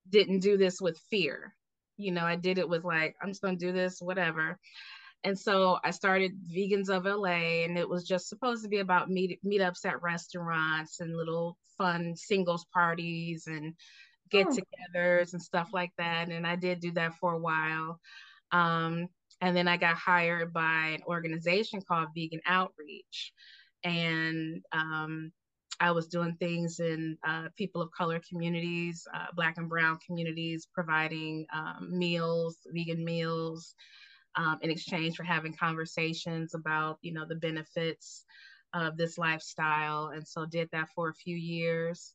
didn't 0.08 0.40
do 0.40 0.56
this 0.56 0.80
with 0.80 1.00
fear 1.10 1.52
you 1.98 2.12
know, 2.12 2.24
I 2.24 2.36
did 2.36 2.58
it 2.58 2.68
with 2.68 2.84
like, 2.84 3.16
I'm 3.20 3.28
just 3.28 3.42
going 3.42 3.58
to 3.58 3.66
do 3.66 3.72
this, 3.72 4.00
whatever. 4.00 4.58
And 5.24 5.38
so 5.38 5.78
I 5.82 5.90
started 5.90 6.32
Vegans 6.48 6.88
of 6.88 7.04
LA, 7.04 7.64
and 7.64 7.76
it 7.76 7.88
was 7.88 8.04
just 8.04 8.28
supposed 8.28 8.62
to 8.62 8.68
be 8.68 8.78
about 8.78 9.10
meet 9.10 9.40
meetups 9.44 9.84
at 9.84 10.00
restaurants 10.00 11.00
and 11.00 11.16
little 11.16 11.58
fun 11.76 12.14
singles 12.14 12.64
parties 12.72 13.48
and 13.48 13.74
get-togethers 14.30 15.28
oh. 15.28 15.30
and 15.32 15.42
stuff 15.42 15.70
like 15.72 15.90
that. 15.98 16.28
And 16.28 16.46
I 16.46 16.54
did 16.54 16.80
do 16.80 16.92
that 16.92 17.14
for 17.14 17.32
a 17.32 17.38
while. 17.38 18.00
Um, 18.52 19.08
and 19.40 19.56
then 19.56 19.66
I 19.66 19.76
got 19.76 19.96
hired 19.96 20.52
by 20.52 20.94
an 20.94 21.02
organization 21.06 21.80
called 21.86 22.08
Vegan 22.14 22.40
Outreach, 22.46 23.32
and 23.84 24.62
um, 24.72 25.32
I 25.80 25.92
was 25.92 26.08
doing 26.08 26.34
things 26.36 26.80
in 26.80 27.16
uh, 27.26 27.48
people 27.56 27.80
of 27.80 27.92
color 27.92 28.20
communities, 28.28 29.06
uh, 29.14 29.26
Black 29.34 29.58
and 29.58 29.68
Brown 29.68 29.98
communities, 30.04 30.66
providing 30.72 31.46
um, 31.52 31.88
meals, 31.96 32.58
vegan 32.72 33.04
meals, 33.04 33.74
um, 34.34 34.58
in 34.62 34.70
exchange 34.70 35.16
for 35.16 35.22
having 35.22 35.54
conversations 35.54 36.54
about, 36.54 36.98
you 37.02 37.12
know, 37.12 37.26
the 37.26 37.36
benefits 37.36 38.24
of 38.74 38.96
this 38.96 39.18
lifestyle. 39.18 40.08
And 40.08 40.26
so 40.26 40.46
did 40.46 40.68
that 40.72 40.88
for 40.94 41.08
a 41.08 41.14
few 41.14 41.36
years. 41.36 42.14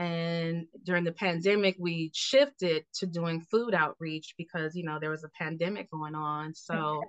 And 0.00 0.66
during 0.84 1.04
the 1.04 1.12
pandemic, 1.12 1.76
we 1.78 2.10
shifted 2.14 2.84
to 2.94 3.06
doing 3.06 3.40
food 3.40 3.74
outreach 3.74 4.34
because, 4.36 4.76
you 4.76 4.84
know, 4.84 4.98
there 5.00 5.10
was 5.10 5.24
a 5.24 5.30
pandemic 5.30 5.90
going 5.90 6.14
on. 6.14 6.54
So 6.54 7.02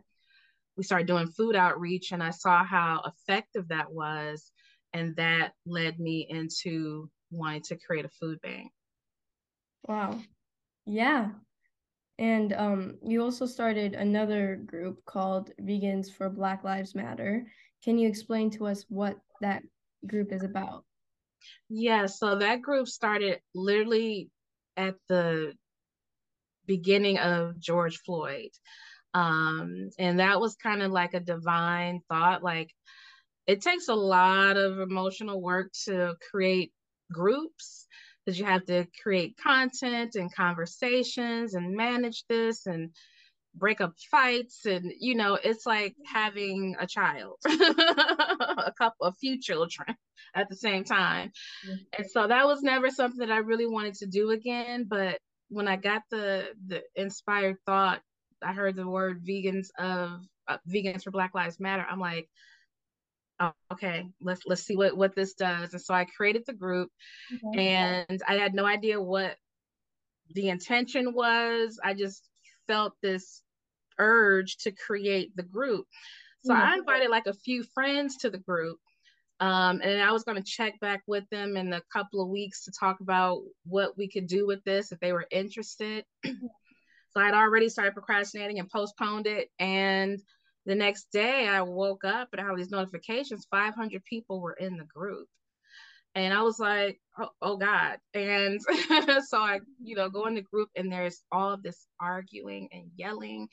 we 0.75 0.83
started 0.83 1.07
doing 1.07 1.27
food 1.27 1.55
outreach, 1.55 2.11
and 2.13 2.23
I 2.23 2.31
saw 2.31 2.63
how 2.63 3.03
effective 3.05 3.67
that 3.67 3.91
was 3.91 4.51
and 4.93 5.15
that 5.15 5.53
led 5.65 5.99
me 5.99 6.25
into 6.29 7.09
wanting 7.31 7.61
to 7.63 7.77
create 7.77 8.05
a 8.05 8.09
food 8.09 8.41
bank. 8.41 8.71
Wow. 9.87 10.19
Yeah. 10.85 11.29
And 12.17 12.51
um, 12.53 12.97
you 13.01 13.23
also 13.23 13.45
started 13.45 13.93
another 13.93 14.57
group 14.65 15.03
called 15.05 15.51
Vegans 15.61 16.11
for 16.11 16.29
Black 16.29 16.63
Lives 16.63 16.93
Matter. 16.93 17.47
Can 17.83 17.97
you 17.97 18.09
explain 18.09 18.49
to 18.51 18.67
us 18.67 18.85
what 18.89 19.17
that 19.41 19.63
group 20.05 20.33
is 20.33 20.43
about? 20.43 20.83
Yeah, 21.69 22.07
so 22.07 22.37
that 22.39 22.61
group 22.61 22.87
started 22.87 23.39
literally 23.55 24.29
at 24.75 24.95
the 25.07 25.53
beginning 26.65 27.17
of 27.19 27.57
George 27.57 27.99
Floyd. 27.99 28.49
Um, 29.13 29.89
and 29.97 30.19
that 30.19 30.41
was 30.41 30.55
kind 30.55 30.81
of 30.81 30.91
like 30.91 31.13
a 31.13 31.19
divine 31.21 32.01
thought. 32.09 32.43
Like, 32.43 32.71
it 33.49 33.61
takes 33.61 33.87
a 33.87 33.95
lot 33.95 34.57
of 34.57 34.79
emotional 34.79 35.41
work 35.41 35.71
to 35.85 36.13
create 36.29 36.71
groups 37.11 37.87
because 38.23 38.37
you 38.37 38.45
have 38.45 38.63
to 38.65 38.85
create 39.01 39.35
content 39.43 40.13
and 40.13 40.33
conversations 40.33 41.55
and 41.55 41.75
manage 41.75 42.25
this 42.29 42.67
and 42.67 42.91
break 43.55 43.81
up 43.81 43.95
fights 44.11 44.67
and 44.67 44.93
you 44.99 45.15
know 45.15 45.33
it's 45.43 45.65
like 45.65 45.95
having 46.05 46.75
a 46.79 46.85
child 46.85 47.37
a 47.47 48.71
couple 48.77 49.07
a 49.07 49.13
few 49.13 49.39
children 49.39 49.95
at 50.35 50.47
the 50.47 50.55
same 50.55 50.83
time 50.83 51.31
mm-hmm. 51.67 51.75
and 51.97 52.07
so 52.07 52.27
that 52.27 52.45
was 52.45 52.61
never 52.61 52.91
something 52.91 53.17
that 53.17 53.31
i 53.31 53.39
really 53.39 53.65
wanted 53.65 53.95
to 53.95 54.05
do 54.05 54.29
again 54.29 54.85
but 54.87 55.17
when 55.49 55.67
i 55.67 55.75
got 55.75 56.03
the 56.11 56.45
the 56.67 56.83
inspired 56.95 57.57
thought 57.65 57.99
i 58.43 58.53
heard 58.53 58.75
the 58.75 58.87
word 58.87 59.25
vegans 59.25 59.69
of 59.79 60.21
uh, 60.47 60.57
vegans 60.71 61.03
for 61.03 61.09
black 61.09 61.33
lives 61.33 61.59
matter 61.59 61.85
i'm 61.89 61.99
like 61.99 62.29
oh, 63.39 63.51
okay, 63.71 64.07
let's 64.21 64.41
let's 64.45 64.63
see 64.63 64.75
what 64.75 64.95
what 64.95 65.15
this 65.15 65.33
does. 65.33 65.73
And 65.73 65.81
so 65.81 65.93
I 65.93 66.05
created 66.05 66.43
the 66.45 66.53
group, 66.53 66.89
okay. 67.49 67.67
and 67.67 68.21
I 68.27 68.35
had 68.35 68.53
no 68.53 68.65
idea 68.65 69.01
what 69.01 69.35
the 70.33 70.49
intention 70.49 71.13
was. 71.13 71.79
I 71.83 71.93
just 71.93 72.29
felt 72.67 72.93
this 73.01 73.41
urge 73.97 74.57
to 74.57 74.71
create 74.71 75.35
the 75.35 75.43
group. 75.43 75.85
So 76.45 76.53
mm-hmm. 76.53 76.61
I 76.61 76.75
invited 76.75 77.09
like 77.09 77.27
a 77.27 77.33
few 77.33 77.63
friends 77.63 78.17
to 78.17 78.29
the 78.29 78.37
group. 78.37 78.77
Um, 79.41 79.79
and 79.81 80.01
I 80.01 80.11
was 80.11 80.23
going 80.23 80.37
to 80.37 80.43
check 80.43 80.79
back 80.81 81.01
with 81.07 81.23
them 81.29 81.55
in 81.55 81.71
a 81.71 81.81
couple 81.93 82.21
of 82.21 82.27
weeks 82.27 82.65
to 82.65 82.71
talk 82.77 82.99
about 82.99 83.41
what 83.65 83.97
we 83.97 84.09
could 84.09 84.27
do 84.27 84.45
with 84.45 84.61
this 84.65 84.91
if 84.91 84.99
they 84.99 85.13
were 85.13 85.25
interested. 85.31 86.03
so 86.25 87.17
I'd 87.17 87.33
already 87.33 87.69
started 87.69 87.93
procrastinating 87.93 88.59
and 88.59 88.69
postponed 88.69 89.27
it. 89.27 89.49
And 89.57 90.19
the 90.69 90.75
next 90.75 91.11
day, 91.11 91.47
I 91.47 91.63
woke 91.63 92.03
up 92.05 92.29
and 92.31 92.39
I 92.39 92.45
had 92.45 92.55
these 92.55 92.69
notifications 92.69 93.47
500 93.49 94.05
people 94.05 94.39
were 94.39 94.53
in 94.53 94.77
the 94.77 94.85
group. 94.85 95.27
And 96.13 96.31
I 96.31 96.43
was 96.43 96.59
like, 96.59 96.99
oh, 97.19 97.29
oh 97.41 97.57
God. 97.57 97.97
And 98.13 98.61
so 99.27 99.39
I, 99.39 99.61
you 99.81 99.95
know, 99.95 100.09
go 100.09 100.27
in 100.27 100.35
the 100.35 100.41
group 100.41 100.69
and 100.75 100.91
there's 100.91 101.23
all 101.31 101.53
of 101.53 101.63
this 101.63 101.87
arguing 101.99 102.69
and 102.71 102.85
yelling. 102.95 103.47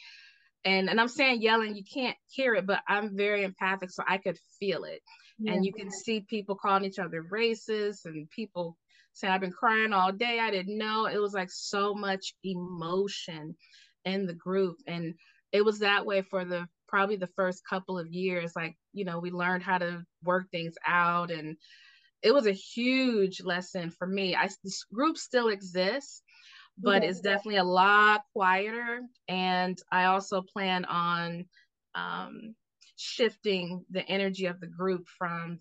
And, 0.66 0.90
and 0.90 1.00
I'm 1.00 1.08
saying 1.08 1.40
yelling, 1.40 1.74
you 1.74 1.84
can't 1.90 2.16
hear 2.28 2.54
it, 2.54 2.66
but 2.66 2.80
I'm 2.86 3.16
very 3.16 3.44
empathic, 3.44 3.90
so 3.90 4.02
I 4.06 4.18
could 4.18 4.36
feel 4.60 4.84
it. 4.84 5.00
Yeah. 5.38 5.52
And 5.52 5.64
you 5.64 5.72
can 5.72 5.90
see 5.90 6.20
people 6.20 6.54
calling 6.54 6.84
each 6.84 6.98
other 6.98 7.24
racist 7.32 8.04
and 8.04 8.28
people 8.28 8.76
saying, 9.14 9.32
I've 9.32 9.40
been 9.40 9.52
crying 9.52 9.94
all 9.94 10.12
day. 10.12 10.38
I 10.38 10.50
didn't 10.50 10.76
know. 10.76 11.06
It 11.06 11.18
was 11.20 11.32
like 11.32 11.50
so 11.50 11.94
much 11.94 12.34
emotion 12.44 13.56
in 14.04 14.26
the 14.26 14.34
group. 14.34 14.76
And 14.86 15.14
it 15.52 15.64
was 15.64 15.78
that 15.78 16.04
way 16.04 16.20
for 16.20 16.44
the 16.44 16.66
probably 16.88 17.16
the 17.16 17.26
first 17.28 17.62
couple 17.68 17.98
of 17.98 18.12
years 18.12 18.52
like 18.56 18.76
you 18.92 19.04
know 19.04 19.18
we 19.18 19.30
learned 19.30 19.62
how 19.62 19.78
to 19.78 20.04
work 20.24 20.50
things 20.50 20.74
out 20.86 21.30
and 21.30 21.56
it 22.22 22.32
was 22.32 22.46
a 22.46 22.52
huge 22.52 23.42
lesson 23.42 23.90
for 23.90 24.06
me 24.06 24.34
i 24.34 24.48
this 24.64 24.84
group 24.92 25.16
still 25.16 25.48
exists 25.48 26.22
but 26.78 27.02
yeah. 27.02 27.08
it's 27.08 27.20
definitely 27.20 27.56
a 27.56 27.64
lot 27.64 28.22
quieter 28.32 29.00
and 29.28 29.78
i 29.90 30.04
also 30.04 30.42
plan 30.42 30.84
on 30.84 31.44
um, 31.94 32.54
shifting 32.96 33.84
the 33.90 34.06
energy 34.06 34.46
of 34.46 34.60
the 34.60 34.66
group 34.66 35.06
from 35.18 35.58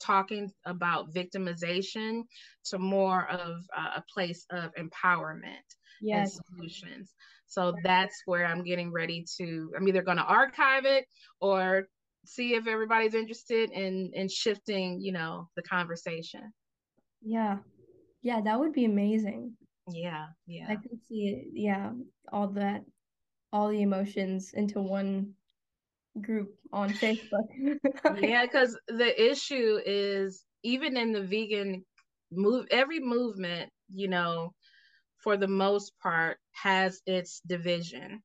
talking 0.00 0.50
about 0.64 1.14
victimization 1.14 2.22
to 2.64 2.78
more 2.78 3.28
of 3.28 3.64
uh, 3.76 3.90
a 3.96 4.04
place 4.12 4.44
of 4.50 4.70
empowerment 4.74 5.64
yes. 6.00 6.36
and 6.36 6.44
solutions. 6.46 7.14
So 7.46 7.74
that's 7.82 8.22
where 8.26 8.44
I'm 8.46 8.64
getting 8.64 8.92
ready 8.92 9.24
to. 9.38 9.72
I'm 9.76 9.86
either 9.88 10.02
going 10.02 10.16
to 10.16 10.24
archive 10.24 10.84
it 10.84 11.06
or 11.40 11.88
see 12.24 12.54
if 12.54 12.66
everybody's 12.66 13.14
interested 13.14 13.70
in 13.70 14.10
in 14.14 14.28
shifting, 14.28 15.00
you 15.00 15.12
know, 15.12 15.48
the 15.56 15.62
conversation. 15.62 16.52
Yeah, 17.22 17.58
yeah, 18.22 18.40
that 18.40 18.58
would 18.58 18.72
be 18.72 18.84
amazing. 18.84 19.56
Yeah, 19.90 20.26
yeah. 20.46 20.66
I 20.68 20.76
can 20.76 20.98
see 21.08 21.28
it. 21.28 21.46
Yeah, 21.52 21.92
all 22.32 22.48
that, 22.48 22.82
all 23.52 23.68
the 23.68 23.82
emotions 23.82 24.52
into 24.52 24.80
one 24.80 25.34
group 26.20 26.54
on 26.72 26.90
Facebook. 26.94 27.46
yeah, 28.20 28.44
because 28.50 28.78
the 28.88 29.30
issue 29.30 29.78
is 29.84 30.44
even 30.62 30.96
in 30.96 31.12
the 31.12 31.22
vegan 31.22 31.84
move, 32.32 32.66
every 32.70 33.00
movement, 33.00 33.70
you 33.92 34.08
know, 34.08 34.52
for 35.26 35.36
the 35.36 35.48
most 35.48 35.92
part, 36.00 36.38
has 36.52 37.02
its 37.04 37.40
division. 37.44 38.22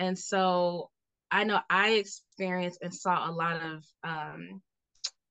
And 0.00 0.18
so 0.18 0.90
I 1.30 1.44
know 1.44 1.60
I 1.70 1.90
experienced 1.90 2.80
and 2.82 2.92
saw 2.92 3.30
a 3.30 3.30
lot 3.30 3.60
of 3.62 3.84
um, 4.02 4.60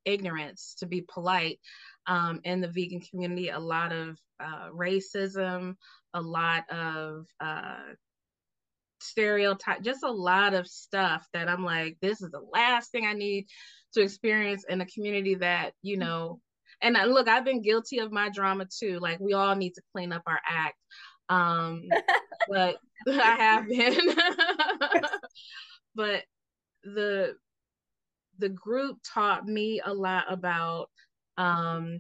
ignorance, 0.06 0.78
to 0.80 0.86
be 0.86 1.02
polite, 1.02 1.60
um, 2.08 2.40
in 2.46 2.62
the 2.62 2.70
vegan 2.70 3.02
community, 3.02 3.50
a 3.50 3.60
lot 3.60 3.92
of 3.92 4.18
uh, 4.40 4.70
racism, 4.74 5.76
a 6.14 6.22
lot 6.22 6.64
of 6.72 7.26
uh, 7.42 7.92
stereotype, 9.02 9.82
just 9.82 10.04
a 10.04 10.10
lot 10.12 10.54
of 10.54 10.68
stuff 10.68 11.28
that 11.34 11.50
I'm 11.50 11.66
like, 11.66 11.98
this 12.02 12.22
is 12.22 12.32
the 12.32 12.48
last 12.54 12.94
thing 12.94 13.06
I 13.06 13.12
need 13.12 13.48
to 13.96 14.02
experience 14.02 14.64
in 14.70 14.80
a 14.80 14.86
community 14.86 15.36
that, 15.36 15.74
you 15.82 15.98
mm-hmm. 15.98 16.08
know, 16.08 16.40
and 16.82 16.96
look, 17.12 17.28
I've 17.28 17.44
been 17.44 17.62
guilty 17.62 18.00
of 18.00 18.12
my 18.12 18.30
drama 18.30 18.66
too. 18.66 19.00
Like 19.00 19.20
we 19.20 19.34
all 19.34 19.56
need 19.56 19.74
to 19.74 19.82
clean 19.94 20.14
up 20.14 20.24
our 20.26 20.40
act. 20.48 20.78
Um, 21.30 21.84
but 22.50 22.78
I 23.08 23.36
have 23.36 23.68
been. 23.68 24.16
but 25.96 26.24
the 26.84 27.36
the 28.38 28.50
group 28.50 28.98
taught 29.04 29.46
me 29.46 29.82
a 29.84 29.94
lot 29.94 30.26
about 30.30 30.90
um, 31.38 32.00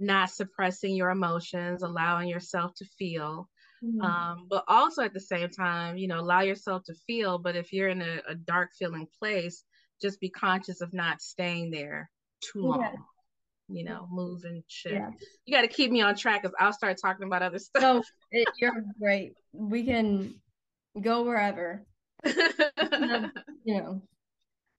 not 0.00 0.30
suppressing 0.30 0.96
your 0.96 1.10
emotions, 1.10 1.82
allowing 1.82 2.28
yourself 2.28 2.74
to 2.76 2.84
feel, 2.98 3.48
Mm-hmm. 3.84 4.00
Um, 4.04 4.46
but 4.48 4.64
also 4.66 5.02
at 5.02 5.12
the 5.12 5.20
same 5.20 5.50
time, 5.50 5.96
you 5.96 6.08
know, 6.08 6.20
allow 6.20 6.40
yourself 6.40 6.84
to 6.84 6.94
feel. 7.06 7.38
But 7.38 7.56
if 7.56 7.72
you're 7.72 7.88
in 7.88 8.02
a, 8.02 8.20
a 8.28 8.34
dark 8.34 8.70
feeling 8.78 9.06
place, 9.18 9.64
just 10.00 10.20
be 10.20 10.30
conscious 10.30 10.80
of 10.80 10.92
not 10.92 11.20
staying 11.20 11.70
there 11.70 12.10
too 12.40 12.62
long. 12.62 13.04
You 13.68 13.84
know, 13.84 14.06
move 14.10 14.44
and 14.44 14.62
shift. 14.66 14.94
Yeah. 14.94 15.08
You 15.46 15.56
got 15.56 15.62
to 15.62 15.68
keep 15.68 15.90
me 15.90 16.02
on 16.02 16.14
track 16.14 16.42
because 16.42 16.54
I'll 16.60 16.72
start 16.72 16.98
talking 17.00 17.26
about 17.26 17.42
other 17.42 17.58
stuff. 17.58 17.82
No, 17.82 18.02
it, 18.30 18.48
you're 18.60 18.84
great. 19.00 19.32
We 19.52 19.84
can 19.84 20.34
go 21.00 21.22
wherever. 21.22 21.84
you 22.24 23.30
know. 23.66 24.02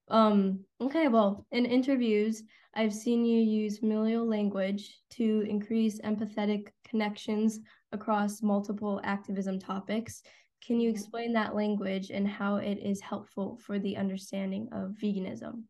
Um, 0.08 0.60
okay, 0.80 1.08
well, 1.08 1.48
in 1.52 1.66
interviews, 1.66 2.44
I've 2.76 2.94
seen 2.94 3.26
you 3.26 3.42
use 3.42 3.80
familial 3.80 4.28
language 4.28 5.00
to 5.12 5.46
increase 5.50 6.00
empathetic 6.02 6.68
connections 6.88 7.60
across 7.92 8.42
multiple 8.42 9.02
activism 9.04 9.60
topics. 9.60 10.22
Can 10.66 10.80
you 10.80 10.90
explain 10.90 11.34
that 11.34 11.56
language 11.56 12.10
and 12.12 12.28
how 12.28 12.58
it 12.58 12.80
is 12.84 13.00
helpful 13.00 13.60
for 13.66 13.80
the 13.80 13.98
understanding 13.98 14.68
of 14.72 14.96
veganism? 15.02 15.64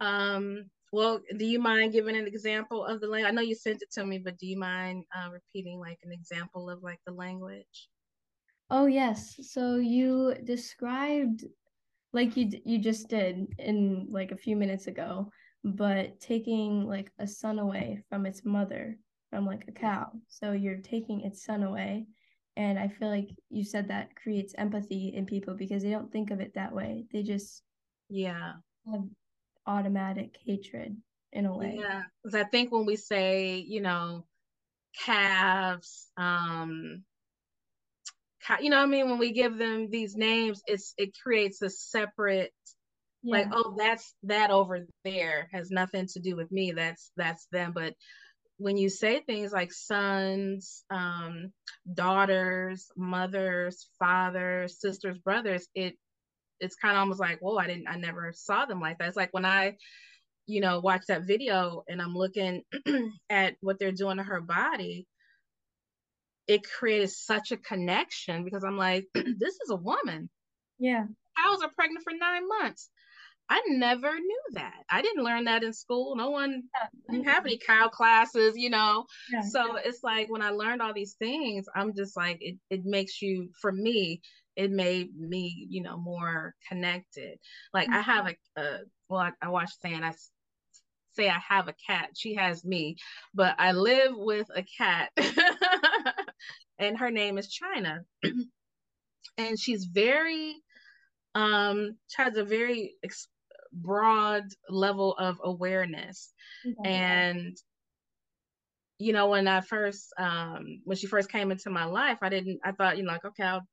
Um, 0.00 0.70
well, 0.92 1.20
do 1.36 1.44
you 1.44 1.58
mind 1.60 1.92
giving 1.92 2.16
an 2.16 2.26
example 2.26 2.84
of 2.84 3.00
the 3.00 3.08
language? 3.08 3.28
I 3.30 3.34
know 3.34 3.42
you 3.42 3.54
sent 3.54 3.82
it 3.82 3.90
to 3.92 4.04
me, 4.04 4.18
but 4.18 4.38
do 4.38 4.46
you 4.46 4.58
mind 4.58 5.04
uh, 5.14 5.30
repeating 5.30 5.78
like 5.80 5.98
an 6.02 6.12
example 6.12 6.70
of 6.70 6.82
like 6.82 7.00
the 7.06 7.12
language? 7.12 7.88
Oh 8.70 8.86
yes. 8.86 9.36
So 9.50 9.76
you 9.76 10.34
described 10.44 11.44
like 12.12 12.36
you 12.36 12.50
you 12.64 12.78
just 12.78 13.08
did 13.08 13.46
in 13.58 14.08
like 14.10 14.32
a 14.32 14.36
few 14.36 14.56
minutes 14.56 14.86
ago, 14.86 15.30
but 15.64 16.20
taking 16.20 16.86
like 16.86 17.12
a 17.18 17.26
son 17.26 17.58
away 17.58 18.02
from 18.08 18.26
its 18.26 18.44
mother 18.44 18.98
from 19.30 19.46
like 19.46 19.64
a 19.68 19.72
cow. 19.72 20.12
So 20.28 20.52
you're 20.52 20.80
taking 20.80 21.22
its 21.22 21.44
son 21.44 21.62
away. 21.62 22.06
And 22.56 22.78
I 22.78 22.88
feel 22.88 23.08
like 23.08 23.30
you 23.50 23.64
said 23.64 23.88
that 23.88 24.16
creates 24.16 24.54
empathy 24.56 25.08
in 25.14 25.26
people 25.26 25.54
because 25.54 25.82
they 25.82 25.90
don't 25.90 26.10
think 26.10 26.30
of 26.30 26.40
it 26.40 26.54
that 26.54 26.72
way. 26.74 27.06
They 27.12 27.22
just 27.22 27.62
yeah 28.08 28.54
have 28.90 29.04
automatic 29.66 30.36
hatred 30.44 30.96
in 31.32 31.46
a 31.46 31.56
way. 31.56 31.78
Yeah, 31.80 32.02
because 32.22 32.34
I 32.34 32.44
think 32.44 32.72
when 32.72 32.86
we 32.86 32.96
say 32.96 33.56
you 33.56 33.80
know 33.80 34.26
calves, 35.04 36.08
um, 36.16 37.04
you 38.60 38.70
know, 38.70 38.78
I 38.78 38.86
mean, 38.86 39.10
when 39.10 39.18
we 39.18 39.32
give 39.32 39.58
them 39.58 39.90
these 39.90 40.16
names, 40.16 40.62
it's 40.66 40.94
it 40.96 41.10
creates 41.22 41.62
a 41.62 41.70
separate 41.70 42.52
yeah. 43.22 43.38
like 43.38 43.48
oh 43.52 43.74
that's 43.76 44.14
that 44.24 44.50
over 44.50 44.86
there 45.04 45.48
has 45.50 45.70
nothing 45.70 46.06
to 46.06 46.20
do 46.20 46.36
with 46.36 46.52
me 46.52 46.70
that's 46.72 47.10
that's 47.16 47.46
them 47.50 47.72
but 47.74 47.94
when 48.58 48.76
you 48.76 48.88
say 48.88 49.20
things 49.20 49.52
like 49.52 49.72
sons, 49.72 50.84
um, 50.90 51.52
daughters, 51.92 52.90
mothers, 52.96 53.88
fathers, 53.98 54.80
sisters, 54.80 55.18
brothers, 55.18 55.68
it 55.74 55.96
it's 56.60 56.76
kind 56.76 56.96
of 56.96 57.00
almost 57.00 57.20
like, 57.20 57.38
whoa, 57.40 57.56
I 57.56 57.66
didn't, 57.66 57.88
I 57.88 57.96
never 57.96 58.32
saw 58.34 58.66
them 58.66 58.80
like 58.80 58.98
that. 58.98 59.08
It's 59.08 59.16
like 59.16 59.32
when 59.32 59.44
I, 59.44 59.76
you 60.46 60.60
know, 60.60 60.80
watch 60.80 61.02
that 61.08 61.26
video 61.26 61.82
and 61.88 62.00
I'm 62.00 62.14
looking 62.14 62.62
at 63.30 63.54
what 63.60 63.78
they're 63.78 63.92
doing 63.92 64.18
to 64.18 64.22
her 64.22 64.40
body, 64.40 65.06
it 66.46 66.62
created 66.64 67.10
such 67.10 67.52
a 67.52 67.56
connection 67.56 68.44
because 68.44 68.64
I'm 68.64 68.76
like, 68.76 69.06
this 69.14 69.54
is 69.54 69.70
a 69.70 69.76
woman. 69.76 70.30
Yeah. 70.78 71.04
I 71.36 71.50
was 71.50 71.66
pregnant 71.76 72.04
for 72.04 72.12
nine 72.12 72.48
months. 72.48 72.90
I 73.48 73.62
never 73.68 74.12
knew 74.12 74.42
that. 74.52 74.82
I 74.90 75.02
didn't 75.02 75.22
learn 75.22 75.44
that 75.44 75.62
in 75.62 75.72
school. 75.72 76.16
No 76.16 76.30
one 76.30 76.64
didn't 77.08 77.28
have 77.28 77.46
any 77.46 77.58
cow 77.58 77.88
classes, 77.88 78.54
you 78.56 78.70
know. 78.70 79.06
Yeah. 79.32 79.42
So 79.42 79.76
it's 79.76 80.02
like 80.02 80.28
when 80.30 80.42
I 80.42 80.50
learned 80.50 80.82
all 80.82 80.92
these 80.92 81.14
things, 81.14 81.66
I'm 81.74 81.94
just 81.94 82.16
like 82.16 82.38
it, 82.40 82.56
it 82.70 82.84
makes 82.84 83.22
you 83.22 83.50
for 83.60 83.70
me, 83.70 84.20
it 84.56 84.70
made 84.70 85.14
me, 85.16 85.66
you 85.68 85.82
know, 85.82 85.96
more 85.96 86.54
connected. 86.68 87.38
Like 87.72 87.88
mm-hmm. 87.88 87.98
I 87.98 88.00
have 88.00 88.26
a, 88.26 88.60
a 88.60 88.78
well, 89.08 89.20
I, 89.20 89.32
I 89.42 89.48
watched 89.48 89.80
saying 89.80 90.02
I 90.02 90.12
say 91.14 91.28
I 91.28 91.40
have 91.48 91.68
a 91.68 91.74
cat. 91.86 92.10
She 92.14 92.34
has 92.34 92.64
me, 92.64 92.96
but 93.34 93.54
I 93.58 93.72
live 93.72 94.12
with 94.14 94.46
a 94.54 94.64
cat. 94.76 95.10
and 96.78 96.98
her 96.98 97.10
name 97.10 97.38
is 97.38 97.48
China. 97.48 98.00
and 99.38 99.58
she's 99.58 99.84
very 99.84 100.54
um 101.34 101.96
has 102.16 102.36
a 102.36 102.44
very 102.44 102.94
ex- 103.04 103.28
broad 103.72 104.44
level 104.70 105.14
of 105.18 105.38
awareness 105.44 106.32
mm-hmm. 106.66 106.86
and 106.86 107.56
you 108.98 109.12
know 109.12 109.28
when 109.28 109.46
i 109.46 109.60
first 109.60 110.08
um 110.18 110.80
when 110.84 110.96
she 110.96 111.06
first 111.06 111.30
came 111.30 111.50
into 111.50 111.68
my 111.68 111.84
life 111.84 112.18
i 112.22 112.30
didn't 112.30 112.58
i 112.64 112.72
thought 112.72 112.96
you 112.96 113.02
know 113.02 113.12
like 113.12 113.24
okay 113.24 113.42
i'll 113.42 113.66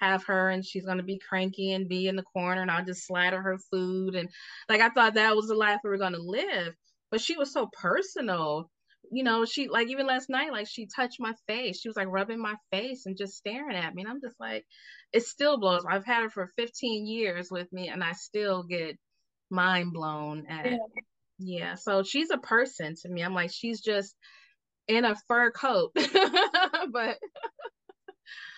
have 0.00 0.24
her 0.24 0.50
and 0.50 0.64
she's 0.64 0.84
going 0.84 0.98
to 0.98 1.04
be 1.04 1.20
cranky 1.28 1.72
and 1.72 1.88
be 1.88 2.08
in 2.08 2.16
the 2.16 2.22
corner 2.22 2.62
and 2.62 2.70
i'll 2.70 2.84
just 2.84 3.06
slaughter 3.06 3.40
her 3.40 3.58
food 3.70 4.14
and 4.14 4.28
like 4.68 4.80
i 4.80 4.88
thought 4.88 5.14
that 5.14 5.36
was 5.36 5.46
the 5.46 5.54
life 5.54 5.80
we 5.84 5.90
were 5.90 5.98
going 5.98 6.12
to 6.14 6.22
live. 6.22 6.74
But 7.10 7.20
she 7.20 7.36
was 7.36 7.52
so 7.52 7.68
personal. 7.72 8.70
You 9.12 9.24
know 9.24 9.44
she 9.44 9.68
like 9.68 9.88
even 9.88 10.06
last 10.06 10.30
night 10.30 10.52
like 10.52 10.68
she 10.68 10.86
touched 10.86 11.18
my 11.18 11.32
face. 11.48 11.80
She 11.80 11.88
was 11.88 11.96
like 11.96 12.06
rubbing 12.08 12.40
my 12.40 12.54
face 12.70 13.06
and 13.06 13.16
just 13.16 13.36
staring 13.36 13.76
at 13.76 13.94
me. 13.94 14.02
And 14.02 14.10
i'm 14.10 14.20
just 14.20 14.38
like 14.38 14.64
it 15.12 15.24
still 15.24 15.58
blows. 15.58 15.84
I've 15.88 16.04
had 16.04 16.22
her 16.22 16.30
for 16.30 16.48
15 16.56 17.06
years 17.06 17.48
with 17.50 17.72
me 17.72 17.88
and 17.88 18.04
i 18.04 18.12
still 18.12 18.62
get 18.62 18.96
mind 19.50 19.92
blown 19.92 20.46
at 20.48 20.70
yeah. 20.70 20.76
yeah 21.38 21.74
so 21.74 22.04
she's 22.04 22.30
a 22.30 22.38
person 22.38 22.94
to 23.02 23.08
me. 23.08 23.22
I'm 23.22 23.34
like 23.34 23.50
she's 23.52 23.80
just 23.80 24.14
in 24.86 25.04
a 25.04 25.16
fur 25.28 25.50
coat. 25.50 25.92
But 26.92 27.18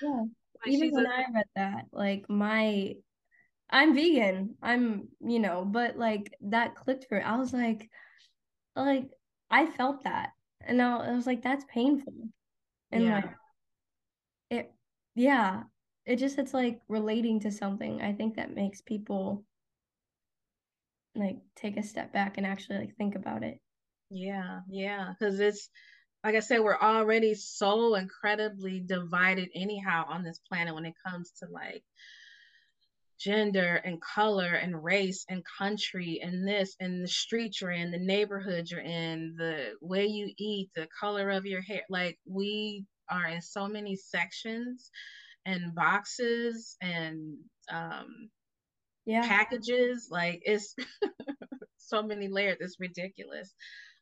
yeah 0.02 0.24
even 0.66 0.90
when 0.92 1.06
a- 1.06 1.10
i 1.10 1.24
read 1.34 1.46
that 1.56 1.84
like 1.92 2.28
my 2.28 2.94
i'm 3.70 3.94
vegan 3.94 4.54
i'm 4.62 5.08
you 5.20 5.38
know 5.38 5.64
but 5.64 5.96
like 5.96 6.34
that 6.40 6.74
clicked 6.74 7.06
for 7.08 7.22
i 7.24 7.36
was 7.36 7.52
like 7.52 7.88
like 8.76 9.08
i 9.50 9.66
felt 9.66 10.04
that 10.04 10.30
and 10.60 10.76
now 10.78 11.00
i 11.00 11.12
was 11.12 11.26
like 11.26 11.42
that's 11.42 11.64
painful 11.72 12.12
and 12.90 13.04
yeah. 13.04 13.14
like 13.14 13.30
it 14.50 14.72
yeah 15.14 15.62
it 16.04 16.16
just 16.16 16.38
it's 16.38 16.54
like 16.54 16.80
relating 16.88 17.40
to 17.40 17.50
something. 17.50 18.02
I 18.02 18.12
think 18.12 18.36
that 18.36 18.54
makes 18.54 18.80
people 18.80 19.44
like 21.14 21.38
take 21.54 21.76
a 21.76 21.82
step 21.82 22.12
back 22.12 22.38
and 22.38 22.46
actually 22.46 22.78
like 22.78 22.96
think 22.96 23.14
about 23.14 23.42
it. 23.42 23.60
Yeah, 24.10 24.60
yeah, 24.68 25.12
because 25.18 25.40
it's 25.40 25.68
like 26.24 26.34
I 26.36 26.40
said, 26.40 26.60
we're 26.60 26.78
already 26.78 27.34
so 27.34 27.94
incredibly 27.96 28.80
divided 28.80 29.48
anyhow 29.54 30.04
on 30.08 30.22
this 30.22 30.40
planet 30.48 30.74
when 30.74 30.86
it 30.86 30.94
comes 31.04 31.32
to 31.40 31.46
like 31.50 31.82
gender 33.18 33.76
and 33.84 34.00
color 34.00 34.54
and 34.54 34.82
race 34.82 35.24
and 35.28 35.44
country 35.58 36.20
and 36.22 36.46
this 36.46 36.76
and 36.80 37.02
the 37.02 37.08
street 37.08 37.60
you're 37.60 37.70
in, 37.70 37.90
the 37.90 37.98
neighborhood 37.98 38.68
you're 38.70 38.80
in, 38.80 39.34
the 39.36 39.72
way 39.80 40.06
you 40.06 40.32
eat, 40.38 40.70
the 40.74 40.88
color 40.98 41.30
of 41.30 41.46
your 41.46 41.62
hair. 41.62 41.82
Like 41.88 42.18
we 42.26 42.84
are 43.08 43.26
in 43.26 43.40
so 43.40 43.66
many 43.68 43.96
sections 43.96 44.90
and 45.44 45.74
boxes 45.74 46.76
and 46.80 47.36
um 47.72 48.28
yeah 49.06 49.26
packages. 49.26 50.08
Like 50.10 50.42
it's 50.44 50.74
so 51.78 52.02
many 52.02 52.28
layers. 52.28 52.58
It's 52.60 52.80
ridiculous. 52.80 53.54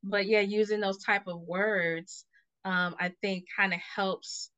But 0.02 0.26
yeah, 0.26 0.40
using 0.40 0.80
those 0.80 1.02
type 1.02 1.26
of 1.26 1.40
words, 1.40 2.24
um, 2.64 2.94
I 2.98 3.12
think 3.20 3.44
kind 3.56 3.74
of 3.74 3.80
helps 3.80 4.50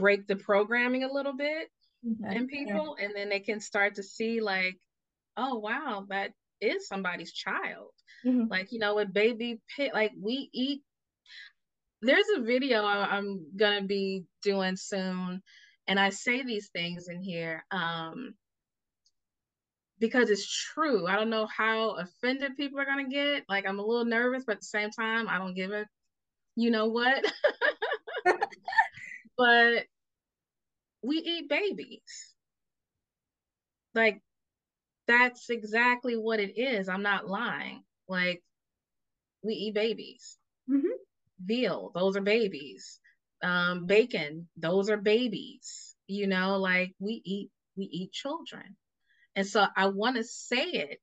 break 0.00 0.26
the 0.26 0.36
programming 0.36 1.04
a 1.04 1.12
little 1.12 1.36
bit 1.36 1.68
okay. 2.24 2.36
in 2.36 2.46
people 2.48 2.96
yeah. 2.98 3.04
and 3.04 3.14
then 3.14 3.28
they 3.28 3.40
can 3.40 3.60
start 3.60 3.94
to 3.94 4.02
see 4.02 4.40
like 4.40 4.76
oh 5.36 5.58
wow 5.58 6.06
that 6.08 6.32
is 6.60 6.88
somebody's 6.88 7.32
child 7.32 7.90
mm-hmm. 8.26 8.46
like 8.50 8.72
you 8.72 8.78
know 8.78 8.94
with 8.94 9.12
baby 9.12 9.60
pit 9.76 9.92
like 9.92 10.12
we 10.20 10.48
eat 10.52 10.80
there's 12.02 12.26
a 12.36 12.40
video 12.40 12.82
i'm 12.82 13.44
gonna 13.56 13.82
be 13.82 14.24
doing 14.42 14.76
soon 14.76 15.42
and 15.86 16.00
i 16.00 16.08
say 16.08 16.42
these 16.42 16.70
things 16.70 17.08
in 17.08 17.22
here 17.22 17.64
um 17.70 18.32
because 20.00 20.30
it's 20.30 20.46
true 20.46 21.06
i 21.06 21.14
don't 21.14 21.30
know 21.30 21.46
how 21.46 21.90
offended 21.92 22.56
people 22.56 22.80
are 22.80 22.84
gonna 22.86 23.08
get 23.08 23.44
like 23.48 23.66
i'm 23.68 23.78
a 23.78 23.84
little 23.84 24.04
nervous 24.04 24.44
but 24.46 24.54
at 24.54 24.60
the 24.60 24.66
same 24.66 24.90
time 24.90 25.28
i 25.28 25.38
don't 25.38 25.54
give 25.54 25.70
a 25.70 25.86
you 26.56 26.70
know 26.70 26.88
what 26.88 27.24
but 29.38 29.84
we 31.02 31.16
eat 31.16 31.48
babies. 31.48 32.34
Like 33.94 34.20
that's 35.06 35.50
exactly 35.50 36.16
what 36.16 36.40
it 36.40 36.58
is. 36.58 36.88
I'm 36.88 37.02
not 37.02 37.28
lying. 37.28 37.82
Like 38.08 38.42
we 39.42 39.54
eat 39.54 39.74
babies. 39.74 40.36
Mm-hmm. 40.70 40.86
Veal, 41.44 41.90
those 41.94 42.16
are 42.16 42.22
babies. 42.22 43.00
Um, 43.42 43.86
bacon, 43.86 44.48
those 44.56 44.90
are 44.90 44.98
babies. 44.98 45.96
You 46.06 46.26
know, 46.26 46.58
like 46.58 46.94
we 46.98 47.22
eat 47.24 47.50
we 47.76 47.84
eat 47.84 48.12
children. 48.12 48.76
And 49.40 49.48
so 49.48 49.66
I 49.74 49.86
want 49.86 50.16
to 50.16 50.22
say 50.22 50.64
it 50.64 51.00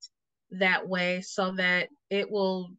that 0.52 0.88
way 0.88 1.22
so 1.22 1.54
that 1.54 1.90
it 2.12 2.30
will 2.30 2.70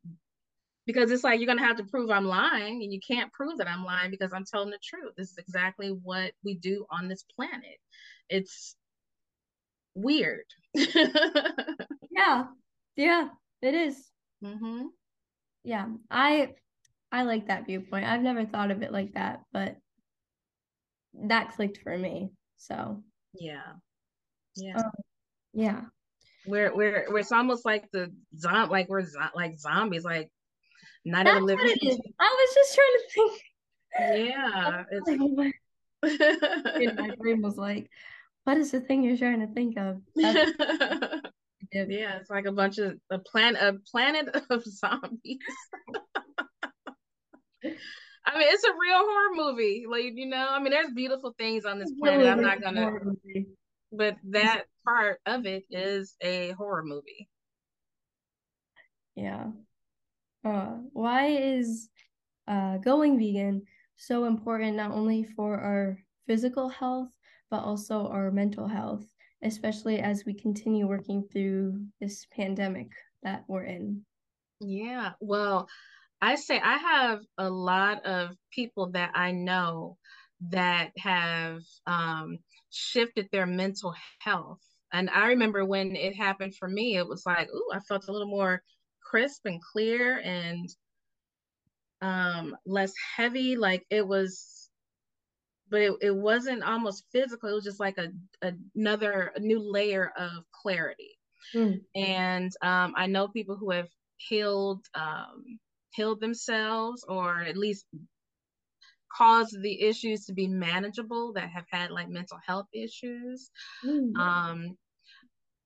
because 0.87 1.11
it's 1.11 1.25
like 1.25 1.40
you're 1.40 1.49
going 1.49 1.59
to 1.59 1.64
have 1.64 1.79
to 1.79 1.85
prove 1.85 2.11
I'm 2.11 2.27
lying 2.27 2.81
and 2.81 2.92
you 2.92 3.01
can't 3.01 3.33
prove 3.33 3.59
that 3.59 3.66
I'm 3.66 3.85
lying 3.85 4.12
because 4.12 4.33
I'm 4.33 4.44
telling 4.44 4.71
the 4.71 4.79
truth. 4.81 5.14
This 5.16 5.33
is 5.33 5.37
exactly 5.37 5.88
what 5.88 6.31
we 6.44 6.55
do 6.55 6.87
on 6.92 7.09
this 7.09 7.25
planet. 7.35 7.81
It's 8.29 8.77
weird. 9.97 10.44
yeah. 10.75 12.44
Yeah, 12.94 13.29
it 13.61 13.75
is. 13.75 14.01
Mm-hmm. 14.44 14.83
Yeah. 15.64 15.87
I 16.09 16.55
I 17.11 17.25
like 17.25 17.49
that 17.49 17.66
viewpoint. 17.66 18.07
I've 18.07 18.23
never 18.23 18.47
thought 18.47 18.71
of 18.71 18.83
it 18.83 18.92
like 18.92 19.14
that, 19.14 19.40
but 19.53 19.77
that 21.14 21.57
clicked 21.57 21.79
for 21.83 21.99
me. 21.99 22.31
So, 22.59 23.03
yeah. 23.35 23.73
Yeah. 24.55 24.77
Um, 24.77 24.92
yeah. 25.52 25.82
We're, 26.46 26.74
we're, 26.74 27.06
we're, 27.11 27.18
it's 27.18 27.32
almost 27.32 27.64
like 27.64 27.90
the 27.92 28.12
zombie, 28.37 28.70
like 28.70 28.88
we're 28.88 29.04
zo- 29.04 29.34
like 29.34 29.58
zombies, 29.58 30.04
like 30.04 30.30
not 31.04 31.24
That's 31.24 31.37
even 31.37 31.46
living. 31.46 31.66
What 31.66 31.76
it 31.76 31.87
is. 31.87 32.00
I 32.18 32.46
was 32.46 32.54
just 32.54 32.74
trying 32.74 32.96
to 32.96 33.08
think. 33.14 33.42
Yeah. 34.30 34.84
It's... 36.00 36.96
my 37.00 37.11
brain 37.18 37.42
was 37.42 37.56
like, 37.56 37.90
what 38.44 38.56
is 38.56 38.70
the 38.70 38.80
thing 38.80 39.02
you're 39.02 39.16
trying 39.16 39.40
to 39.40 39.52
think 39.52 39.76
of? 39.76 40.00
yeah, 40.14 41.22
it's 41.72 42.30
like 42.30 42.46
a 42.46 42.52
bunch 42.52 42.78
of 42.78 42.94
a 43.11 43.18
planet 43.18 43.61
a 43.61 43.74
planet 43.90 44.28
of 44.48 44.64
zombies. 44.64 45.38
I 48.24 48.38
mean, 48.38 48.48
it's 48.48 48.64
a 48.64 48.72
real 48.72 48.98
horror 48.98 49.34
movie. 49.34 49.87
Like, 49.90 50.12
you 50.14 50.26
know, 50.26 50.46
I 50.48 50.61
mean, 50.61 50.70
there's 50.70 50.92
beautiful 50.94 51.34
things 51.37 51.64
on 51.64 51.78
this 51.78 51.92
planet. 51.98 52.26
I'm 52.26 52.42
not 52.42 52.62
gonna 52.62 52.92
but 53.90 54.16
that 54.30 54.64
part 54.88 55.20
of 55.27 55.44
it 55.44 55.64
is 55.70 56.16
a 56.22 56.53
horror 56.53 56.83
movie. 56.85 57.29
Yeah. 59.14 59.48
Uh, 60.44 60.77
why 60.92 61.27
is 61.27 61.90
uh, 62.46 62.79
going 62.79 63.18
vegan 63.18 63.62
so 63.96 64.24
important 64.24 64.77
not 64.77 64.92
only 64.92 65.24
for 65.24 65.59
our 65.59 65.98
physical 66.27 66.68
health, 66.68 67.11
but 67.51 67.62
also 67.62 68.07
our 68.09 68.31
mental 68.31 68.66
health, 68.66 69.05
especially 69.42 69.98
as 69.98 70.24
we 70.24 70.33
continue 70.33 70.87
working 70.87 71.24
through 71.33 71.81
this 72.01 72.27
pandemic 72.35 72.88
that 73.22 73.44
we're 73.48 73.64
in? 73.64 74.03
Yeah, 74.61 75.12
well, 75.20 75.68
I 76.20 76.37
say 76.37 76.61
I 76.61 76.77
have 76.79 77.20
a 77.37 77.51
lot 77.51 78.05
of 78.07 78.37
people 78.53 78.90
that 78.92 79.12
I 79.14 79.33
know 79.33 79.98
that 80.51 80.92
have 80.98 81.61
um, 81.87 82.38
shifted 82.70 83.29
their 83.33 83.46
mental 83.46 83.94
health. 84.20 84.61
And 84.92 85.11
I 85.11 85.29
remember 85.29 85.64
when 85.64 85.96
it 85.96 86.16
happened 86.16 86.55
for 86.57 86.68
me, 86.68 86.96
it 86.96 87.07
was 87.07 87.24
like, 87.27 87.48
ooh, 87.55 87.70
I 87.72 87.81
felt 87.81 88.09
a 88.09 88.12
little 88.12 88.29
more 88.29 88.62
crisp 89.09 89.46
and 89.46 89.61
clear 89.62 90.20
and 90.20 90.68
um 92.01 92.57
less 92.64 92.92
heavy 93.16 93.57
like 93.57 93.85
it 93.90 94.07
was 94.07 94.70
but 95.70 95.81
it, 95.81 95.92
it 96.01 96.14
wasn't 96.14 96.62
almost 96.62 97.05
physical 97.11 97.48
it 97.48 97.55
was 97.55 97.64
just 97.64 97.81
like 97.81 97.98
a, 97.98 98.09
a 98.42 98.53
another 98.77 99.33
a 99.35 99.40
new 99.40 99.59
layer 99.59 100.12
of 100.16 100.31
clarity 100.53 101.18
mm. 101.55 101.81
and 101.96 102.53
um 102.62 102.94
i 102.96 103.07
know 103.07 103.27
people 103.27 103.57
who 103.57 103.70
have 103.70 103.88
healed 104.18 104.85
um 104.94 105.59
healed 105.94 106.20
themselves 106.20 107.05
or 107.09 107.40
at 107.40 107.57
least 107.57 107.87
caused 109.16 109.61
the 109.62 109.83
issues 109.83 110.25
to 110.27 110.33
be 110.33 110.47
manageable 110.47 111.33
that 111.33 111.49
have 111.49 111.66
had 111.71 111.90
like 111.90 112.09
mental 112.09 112.38
health 112.47 112.66
issues 112.73 113.51
mm. 113.85 114.16
um 114.16 114.77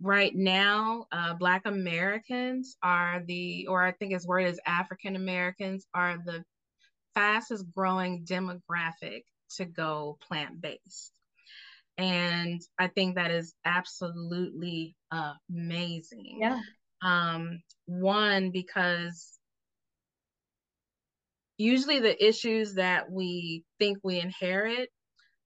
right 0.02 0.34
now, 0.34 1.06
uh, 1.12 1.34
Black 1.34 1.62
Americans 1.64 2.76
are 2.82 3.22
the, 3.26 3.66
or 3.68 3.82
I 3.82 3.92
think 3.92 4.12
his 4.12 4.26
word 4.26 4.46
is 4.46 4.60
African 4.66 5.16
Americans, 5.16 5.86
are 5.94 6.18
the 6.24 6.44
fastest 7.14 7.64
growing 7.74 8.24
demographic 8.24 9.22
to 9.56 9.64
go 9.64 10.18
plant 10.26 10.60
based. 10.60 11.12
And 11.98 12.60
I 12.78 12.88
think 12.88 13.14
that 13.14 13.30
is 13.30 13.54
absolutely 13.64 14.96
amazing. 15.10 16.38
Yeah. 16.40 16.60
Um, 17.02 17.62
one, 17.86 18.50
because 18.50 19.38
usually 21.58 22.00
the 22.00 22.26
issues 22.26 22.74
that 22.74 23.10
we 23.10 23.64
think 23.78 23.98
we 24.02 24.20
inherit 24.20 24.88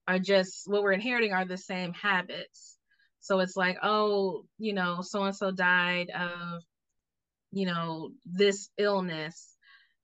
are 0.09 0.19
just 0.19 0.63
what 0.67 0.83
we're 0.83 0.93
inheriting 0.93 1.33
are 1.33 1.45
the 1.45 1.59
same 1.59 1.93
habits 1.93 2.77
so 3.27 3.41
it's 3.41 3.57
like, 3.57 3.79
oh, 3.83 4.45
you 4.57 4.73
know, 4.73 5.01
so 5.03 5.25
and 5.25 5.35
so 5.35 5.51
died 5.51 6.11
of, 6.11 6.63
you 7.51 7.67
know, 7.67 8.11
this 8.25 8.69
illness. 8.79 9.57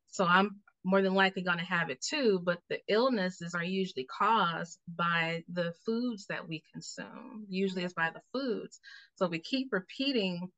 So 0.08 0.24
I'm 0.24 0.60
more 0.84 1.02
than 1.02 1.14
likely 1.14 1.42
going 1.42 1.58
to 1.58 1.64
have 1.64 1.88
it 1.88 2.00
too. 2.00 2.40
But 2.42 2.58
the 2.68 2.80
illnesses 2.88 3.54
are 3.54 3.62
usually 3.62 4.06
caused 4.06 4.80
by 4.88 5.44
the 5.52 5.72
foods 5.86 6.26
that 6.30 6.48
we 6.48 6.64
consume. 6.72 7.46
Usually 7.48 7.84
it's 7.84 7.94
by 7.94 8.10
the 8.12 8.22
foods. 8.32 8.80
So 9.14 9.28
we 9.28 9.38
keep 9.38 9.68
repeating 9.70 10.48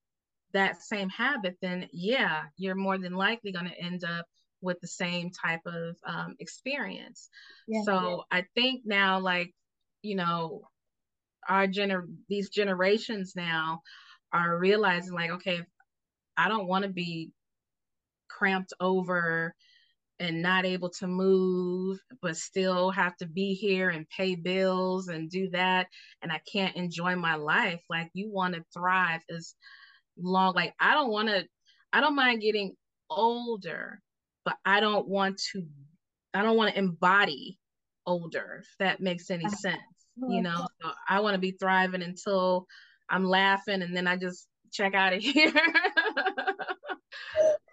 that 0.54 0.80
same 0.80 1.10
habit, 1.10 1.58
then 1.60 1.88
yeah, 1.92 2.44
you're 2.56 2.76
more 2.76 2.96
than 2.96 3.12
likely 3.12 3.52
going 3.52 3.68
to 3.68 3.78
end 3.78 4.04
up 4.04 4.24
with 4.64 4.80
the 4.80 4.88
same 4.88 5.30
type 5.30 5.60
of 5.66 5.96
um, 6.06 6.34
experience. 6.40 7.28
Yeah, 7.68 7.82
so 7.84 8.24
yeah. 8.32 8.38
I 8.38 8.44
think 8.54 8.82
now, 8.84 9.20
like, 9.20 9.54
you 10.02 10.16
know, 10.16 10.62
our 11.48 11.66
gener 11.66 12.06
these 12.28 12.48
generations 12.48 13.34
now 13.36 13.80
are 14.32 14.58
realizing 14.58 15.12
like 15.12 15.30
okay 15.30 15.60
i 16.36 16.48
don't 16.48 16.66
want 16.66 16.84
to 16.84 16.90
be 16.90 17.30
cramped 18.28 18.72
over 18.80 19.54
and 20.20 20.42
not 20.42 20.64
able 20.64 20.90
to 20.90 21.06
move 21.06 21.98
but 22.22 22.36
still 22.36 22.90
have 22.90 23.16
to 23.16 23.26
be 23.26 23.54
here 23.54 23.90
and 23.90 24.08
pay 24.08 24.34
bills 24.34 25.08
and 25.08 25.30
do 25.30 25.48
that 25.50 25.86
and 26.22 26.32
i 26.32 26.40
can't 26.50 26.76
enjoy 26.76 27.14
my 27.16 27.34
life 27.34 27.82
like 27.90 28.10
you 28.14 28.30
want 28.30 28.54
to 28.54 28.64
thrive 28.72 29.20
as 29.30 29.54
long 30.16 30.54
like 30.54 30.74
i 30.80 30.94
don't 30.94 31.10
want 31.10 31.28
to 31.28 31.44
i 31.92 32.00
don't 32.00 32.16
mind 32.16 32.40
getting 32.40 32.72
older 33.10 34.00
but 34.44 34.56
i 34.64 34.80
don't 34.80 35.08
want 35.08 35.40
to 35.52 35.64
i 36.34 36.42
don't 36.42 36.56
want 36.56 36.72
to 36.72 36.78
embody 36.78 37.58
older 38.06 38.60
if 38.60 38.68
that 38.78 39.00
makes 39.00 39.30
any 39.30 39.48
sense 39.48 39.80
you 40.28 40.42
know? 40.42 40.66
so 40.82 40.90
i 41.08 41.20
want 41.20 41.34
to 41.34 41.40
be 41.40 41.52
thriving 41.52 42.02
until 42.02 42.66
i'm 43.08 43.24
laughing 43.24 43.82
and 43.82 43.96
then 43.96 44.06
i 44.06 44.16
just 44.16 44.46
check 44.74 44.94
out 44.94 45.12
of 45.12 45.22
here. 45.22 45.52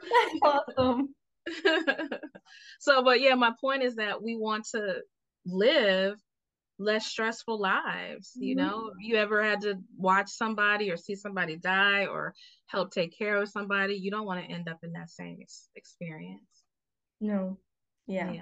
That's 0.02 0.40
awesome. 0.44 1.16
So 2.80 3.04
but 3.04 3.22
yeah 3.22 3.36
my 3.36 3.52
point 3.62 3.84
is 3.84 3.96
that 3.96 4.22
we 4.24 4.36
want 4.36 4.66
to 4.72 5.02
live 5.46 6.20
less 6.80 7.06
stressful 7.06 7.60
lives 7.60 8.32
mm-hmm. 8.32 8.44
you 8.44 8.56
know 8.56 8.92
you 9.00 9.16
ever 9.16 9.44
had 9.44 9.62
to 9.62 9.76
watch 9.98 10.30
somebody 10.30 10.90
or 10.90 10.98
see 10.98 11.16
somebody 11.16 11.58
die 11.58 12.08
or 12.08 12.34
help 12.68 12.92
take 12.92 13.16
care 13.16 13.38
of 13.38 13.50
somebody 13.50 13.96
you 13.96 14.10
don't 14.10 14.26
want 14.26 14.44
to 14.44 14.52
end 14.52 14.68
up 14.68 14.80
in 14.84 14.94
that 14.94 15.10
same 15.10 15.38
experience 15.76 16.61
no. 17.22 17.58
Yeah. 18.08 18.32
yeah. 18.32 18.42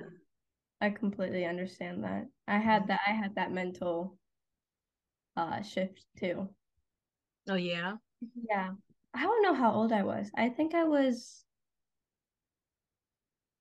I 0.81 0.89
completely 0.89 1.45
understand 1.45 2.03
that. 2.03 2.27
I 2.47 2.57
had 2.57 2.87
that 2.87 3.01
i 3.05 3.11
had 3.11 3.35
that 3.35 3.51
mental 3.51 4.17
uh 5.37 5.61
shift 5.61 6.05
too. 6.17 6.49
Oh 7.47 7.55
yeah? 7.55 7.95
Yeah. 8.49 8.71
I 9.13 9.23
don't 9.23 9.43
know 9.43 9.53
how 9.53 9.73
old 9.73 9.91
i 9.91 10.03
was. 10.03 10.31
I 10.35 10.49
think 10.49 10.73
i 10.73 10.85
was 10.85 11.43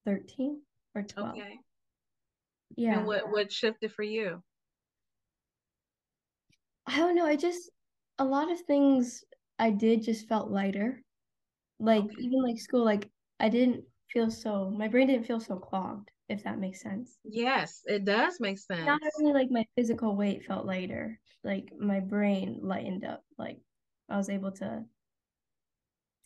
13 0.07 0.63
or 0.95 1.03
12 1.03 1.31
okay. 1.31 1.59
Yeah. 2.77 2.99
and 2.99 3.07
what 3.07 3.31
what 3.31 3.53
shifted 3.53 3.93
for 3.93 4.03
you? 4.03 4.43
I 6.87 6.97
don't 6.97 7.15
know. 7.15 7.27
I 7.27 7.37
just 7.37 7.71
a 8.19 8.25
lot 8.25 8.51
of 8.51 8.61
things 8.61 9.25
I 9.59 9.71
did 9.71 10.03
just 10.03 10.29
felt 10.29 10.51
lighter. 10.51 11.03
Like 11.81 12.05
okay. 12.05 12.15
even 12.21 12.43
like 12.43 12.59
school, 12.59 12.85
like 12.85 13.11
I 13.39 13.49
didn't 13.49 13.85
feel 14.13 14.31
so 14.31 14.71
my 14.71 14.89
brain 14.89 15.07
didn't 15.07 15.27
feel 15.27 15.41
so 15.41 15.57
clogged, 15.57 16.11
if 16.29 16.43
that 16.45 16.59
makes 16.59 16.83
sense. 16.83 17.19
Yes, 17.25 17.83
it 17.87 18.05
does 18.05 18.39
make 18.41 18.59
sense. 18.59 18.87
Not 18.87 19.01
only 19.19 19.33
like 19.33 19.51
my 19.51 19.65
physical 19.77 20.17
weight 20.17 20.45
felt 20.45 20.67
lighter, 20.67 21.19
like 21.45 21.73
my 21.79 22.01
brain 22.01 22.61
lightened 22.63 23.05
up. 23.05 23.23
Like 23.39 23.59
I 24.09 24.17
was 24.17 24.29
able 24.29 24.53
to 24.53 24.85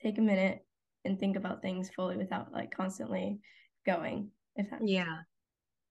take 0.03 0.19
a 0.19 0.23
minute 0.23 0.65
and 1.05 1.19
think 1.19 1.37
about 1.37 1.63
things 1.63 1.91
fully 1.91 2.17
without 2.17 2.53
like 2.53 2.75
constantly 2.75 3.41
going. 3.87 4.31
If 4.57 4.71
that 4.71 4.87
yeah. 4.87 5.19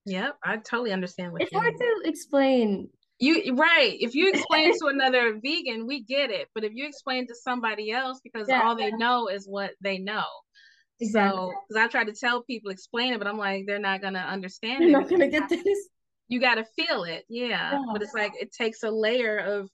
Yep, 0.06 0.38
I 0.44 0.58
totally 0.58 0.92
understand 0.92 1.32
what 1.32 1.44
it's 1.44 1.54
hard 1.54 1.76
to 1.78 2.02
explain 2.06 2.90
you 3.22 3.56
right 3.56 3.96
if 4.00 4.16
you 4.16 4.30
explain 4.30 4.74
to 4.80 4.88
another 4.88 5.40
vegan 5.44 5.86
we 5.86 6.04
get 6.04 6.32
it 6.32 6.48
but 6.54 6.64
if 6.64 6.74
you 6.74 6.88
explain 6.88 7.28
to 7.28 7.36
somebody 7.36 7.92
else 7.92 8.20
because 8.24 8.48
yeah. 8.50 8.64
all 8.64 8.76
they 8.76 8.92
know 8.92 9.28
is 9.28 9.46
what 9.48 9.72
they 9.80 10.00
know 10.00 10.26
exactly. 11.02 11.38
so 11.38 11.54
because 11.68 11.84
i 11.84 11.88
try 11.88 12.04
to 12.04 12.14
tell 12.14 12.44
people 12.44 12.72
explain 12.72 13.14
it 13.14 13.18
but 13.18 13.28
i'm 13.28 13.38
like 13.38 13.66
they're 13.66 13.80
not 13.80 14.02
gonna 14.02 14.20
understand 14.20 14.82
they're 14.82 14.90
it 14.90 14.92
not 14.92 15.10
gonna 15.10 15.28
get 15.28 15.50
this 15.50 15.90
you 16.28 16.40
gotta 16.40 16.66
feel 16.76 17.04
it 17.04 17.26
yeah. 17.30 17.48
yeah. 17.48 17.82
but 17.92 18.02
it's 18.02 18.14
like 18.14 18.34
it 18.40 18.52
takes 18.54 18.84
a 18.84 18.90
layer 18.90 19.38
of 19.38 19.70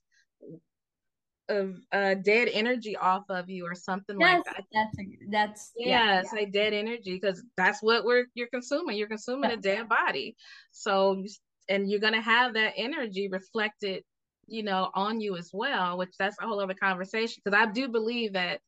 of 1.48 1.76
uh 1.92 2.14
dead 2.14 2.48
energy 2.52 2.96
off 2.96 3.24
of 3.30 3.48
you 3.48 3.64
or 3.64 3.74
something 3.74 4.20
yes, 4.20 4.36
like 4.36 4.44
that 4.44 4.64
that's 4.72 4.98
a, 4.98 5.30
that's 5.30 5.72
yeah, 5.76 5.88
yeah, 5.88 6.20
it's 6.20 6.32
like 6.32 6.52
dead 6.52 6.74
energy 6.74 7.14
because 7.14 7.42
that's 7.56 7.82
what 7.82 8.04
we're 8.04 8.26
you're 8.34 8.48
consuming 8.48 8.96
you're 8.96 9.08
consuming 9.08 9.48
yeah. 9.48 9.56
a 9.56 9.60
dead 9.60 9.88
body 9.88 10.36
so 10.72 11.24
and 11.70 11.90
you're 11.90 12.00
going 12.00 12.14
to 12.14 12.20
have 12.20 12.54
that 12.54 12.74
energy 12.76 13.28
reflected 13.28 14.02
you 14.46 14.62
know 14.62 14.90
on 14.94 15.20
you 15.20 15.36
as 15.36 15.50
well 15.52 15.96
which 15.96 16.12
that's 16.18 16.36
a 16.40 16.46
whole 16.46 16.60
other 16.60 16.74
conversation 16.74 17.40
because 17.42 17.58
i 17.58 17.70
do 17.70 17.88
believe 17.88 18.34
that 18.34 18.60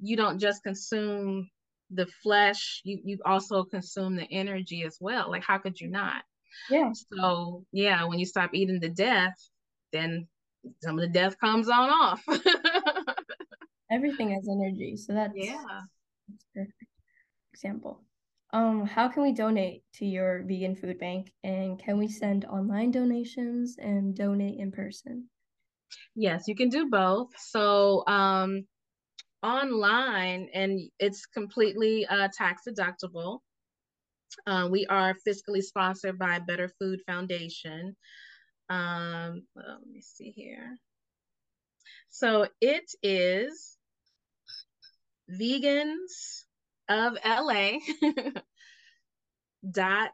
you 0.00 0.16
don't 0.16 0.38
just 0.38 0.62
consume 0.62 1.48
the 1.90 2.06
flesh 2.22 2.80
you 2.84 3.00
you 3.04 3.18
also 3.24 3.64
consume 3.64 4.16
the 4.16 4.26
energy 4.30 4.82
as 4.84 4.98
well. 5.00 5.30
Like 5.30 5.44
how 5.44 5.58
could 5.58 5.80
you 5.80 5.88
not? 5.88 6.22
Yeah. 6.70 6.90
So 7.12 7.64
yeah 7.72 8.04
when 8.04 8.18
you 8.18 8.26
stop 8.26 8.50
eating 8.52 8.80
the 8.80 8.88
death 8.88 9.34
then 9.92 10.26
some 10.82 10.98
of 10.98 11.00
the 11.00 11.12
death 11.12 11.38
comes 11.38 11.68
on 11.68 11.90
off. 11.90 12.22
Everything 13.90 14.30
has 14.30 14.48
energy 14.50 14.96
so 14.96 15.12
that's 15.12 15.32
yeah. 15.36 15.62
that's 16.28 16.44
perfect 16.54 16.90
example. 17.52 18.02
Um, 18.52 18.86
how 18.86 19.08
can 19.08 19.22
we 19.22 19.32
donate 19.32 19.82
to 19.94 20.06
your 20.06 20.42
vegan 20.44 20.76
food 20.76 20.98
bank 20.98 21.32
and 21.42 21.78
can 21.78 21.98
we 21.98 22.08
send 22.08 22.44
online 22.44 22.90
donations 22.90 23.76
and 23.78 24.14
donate 24.14 24.58
in 24.58 24.70
person? 24.70 25.28
Yes, 26.14 26.44
you 26.46 26.54
can 26.54 26.68
do 26.68 26.88
both. 26.88 27.28
So, 27.38 28.04
um, 28.06 28.66
online, 29.46 30.48
and 30.52 30.90
it's 30.98 31.26
completely 31.26 32.04
uh, 32.06 32.28
tax 32.36 32.62
deductible. 32.68 33.38
Uh, 34.46 34.68
we 34.70 34.86
are 34.86 35.14
fiscally 35.26 35.62
sponsored 35.62 36.18
by 36.18 36.40
Better 36.40 36.68
Food 36.80 37.00
Foundation. 37.06 37.96
Um, 38.68 39.42
well, 39.54 39.78
let 39.80 39.88
me 39.90 40.00
see 40.00 40.30
here. 40.30 40.76
So 42.10 42.48
it 42.60 42.90
is 43.02 43.76
vegans 45.30 46.42
of 46.88 47.16
LA 47.24 47.78
dot 49.70 50.12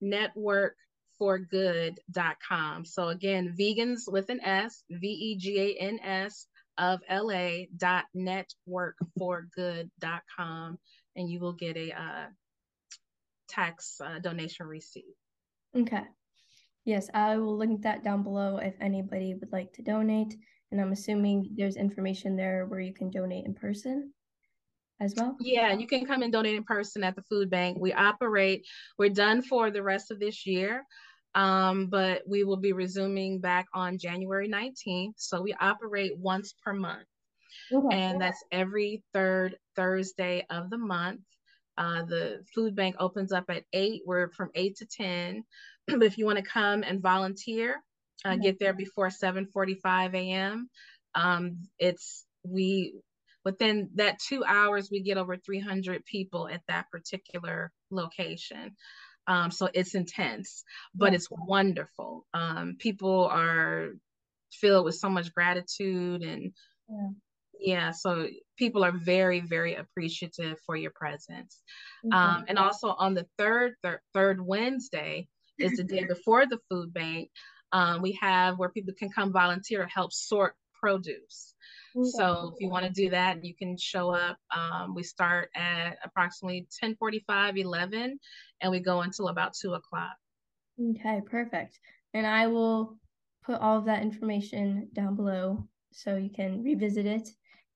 network 0.00 0.76
for 1.18 1.38
good 1.38 2.00
dot 2.10 2.36
com. 2.46 2.84
So 2.84 3.08
again, 3.08 3.54
vegans 3.58 4.10
with 4.10 4.30
an 4.30 4.40
S, 4.40 4.82
V 4.90 5.06
E 5.06 5.36
G 5.36 5.60
A 5.60 5.82
N 5.82 6.00
S 6.02 6.46
of 6.78 7.00
LA 7.10 7.64
dot 7.76 8.04
network 8.14 8.96
for 9.18 9.48
good 9.54 9.90
dot 9.98 10.22
com, 10.36 10.78
and 11.16 11.28
you 11.28 11.40
will 11.40 11.52
get 11.52 11.76
a 11.76 11.92
uh, 11.92 12.26
tax 13.48 14.00
uh, 14.04 14.18
donation 14.18 14.66
receipt. 14.66 15.16
Okay. 15.76 16.04
Yes, 16.84 17.08
I 17.14 17.36
will 17.36 17.56
link 17.56 17.82
that 17.82 18.02
down 18.02 18.22
below 18.22 18.56
if 18.56 18.74
anybody 18.80 19.34
would 19.34 19.52
like 19.52 19.72
to 19.74 19.82
donate. 19.82 20.34
And 20.70 20.80
I'm 20.80 20.92
assuming 20.92 21.50
there's 21.54 21.76
information 21.76 22.34
there 22.34 22.66
where 22.66 22.80
you 22.80 22.94
can 22.94 23.10
donate 23.10 23.46
in 23.46 23.54
person 23.54 24.12
as 25.02 25.14
well? 25.16 25.36
Yeah, 25.40 25.72
you 25.72 25.86
can 25.86 26.06
come 26.06 26.22
and 26.22 26.32
donate 26.32 26.56
in 26.56 26.64
person 26.64 27.04
at 27.04 27.14
the 27.14 27.22
food 27.22 27.50
bank. 27.50 27.78
We 27.78 27.92
operate, 27.92 28.66
we're 28.98 29.10
done 29.10 29.42
for 29.42 29.70
the 29.70 29.82
rest 29.82 30.10
of 30.10 30.20
this 30.20 30.46
year, 30.46 30.84
um, 31.34 31.86
but 31.86 32.22
we 32.26 32.44
will 32.44 32.56
be 32.56 32.72
resuming 32.72 33.40
back 33.40 33.66
on 33.74 33.98
January 33.98 34.48
19th. 34.48 35.14
So 35.16 35.40
we 35.40 35.54
operate 35.60 36.16
once 36.16 36.54
per 36.64 36.72
month. 36.72 37.06
Okay. 37.72 37.96
And 37.96 38.20
that's 38.20 38.42
every 38.50 39.02
third 39.12 39.56
Thursday 39.76 40.46
of 40.50 40.70
the 40.70 40.78
month. 40.78 41.20
Uh, 41.78 42.02
the 42.02 42.44
food 42.54 42.76
bank 42.76 42.96
opens 42.98 43.32
up 43.32 43.44
at 43.48 43.64
8. 43.72 44.02
We're 44.04 44.30
from 44.30 44.50
8 44.54 44.76
to 44.76 44.86
10. 44.86 45.44
but 45.86 46.02
if 46.02 46.18
you 46.18 46.26
want 46.26 46.38
to 46.38 46.44
come 46.44 46.82
and 46.82 47.00
volunteer, 47.00 47.82
uh, 48.24 48.36
get 48.36 48.58
there 48.60 48.74
before 48.74 49.08
7:45 49.08 50.14
a.m. 50.14 50.70
Um, 51.14 51.68
it's 51.78 52.24
we 52.44 52.94
within 53.44 53.90
that 53.96 54.18
two 54.20 54.44
hours, 54.44 54.90
we 54.90 55.02
get 55.02 55.18
over 55.18 55.36
300 55.36 56.04
people 56.04 56.48
at 56.48 56.62
that 56.68 56.90
particular 56.90 57.72
location. 57.90 58.76
Um, 59.26 59.50
so 59.50 59.68
it's 59.72 59.94
intense, 59.94 60.64
but 60.94 61.14
it's 61.14 61.28
wonderful. 61.30 62.26
Um, 62.34 62.76
people 62.78 63.26
are 63.26 63.90
filled 64.52 64.84
with 64.84 64.96
so 64.96 65.08
much 65.08 65.32
gratitude 65.32 66.22
and 66.22 66.52
yeah. 66.88 67.08
yeah, 67.58 67.90
so 67.92 68.28
people 68.56 68.84
are 68.84 68.92
very, 68.92 69.40
very 69.40 69.76
appreciative 69.76 70.58
for 70.66 70.76
your 70.76 70.90
presence. 70.94 71.62
Mm-hmm. 72.04 72.12
Um, 72.12 72.44
and 72.48 72.58
also 72.58 72.88
on 72.98 73.14
the 73.14 73.26
third, 73.38 73.74
thir- 73.82 74.02
third 74.12 74.40
Wednesday 74.40 75.28
is 75.58 75.76
the 75.76 75.84
day 75.84 76.04
before 76.08 76.46
the 76.46 76.58
food 76.68 76.92
bank. 76.92 77.30
Um, 77.72 78.02
we 78.02 78.18
have 78.20 78.58
where 78.58 78.68
people 78.68 78.92
can 78.98 79.10
come 79.10 79.32
volunteer 79.32 79.84
to 79.84 79.88
help 79.88 80.12
sort 80.12 80.54
produce. 80.78 81.51
So 82.02 82.52
if 82.54 82.60
you 82.60 82.68
want 82.68 82.86
to 82.86 82.92
do 82.92 83.10
that, 83.10 83.44
you 83.44 83.54
can 83.54 83.76
show 83.76 84.10
up. 84.10 84.38
Um, 84.54 84.94
we 84.94 85.02
start 85.02 85.50
at 85.54 85.98
approximately 86.04 86.66
10 86.80 86.96
45, 86.96 87.56
11, 87.56 88.18
and 88.60 88.70
we 88.70 88.80
go 88.80 89.02
until 89.02 89.28
about 89.28 89.54
2 89.54 89.74
o'clock. 89.74 90.16
Okay, 90.80 91.20
perfect. 91.26 91.78
And 92.14 92.26
I 92.26 92.46
will 92.46 92.98
put 93.44 93.60
all 93.60 93.78
of 93.78 93.84
that 93.86 94.02
information 94.02 94.88
down 94.92 95.16
below 95.16 95.66
so 95.92 96.16
you 96.16 96.30
can 96.30 96.62
revisit 96.62 97.06
it 97.06 97.28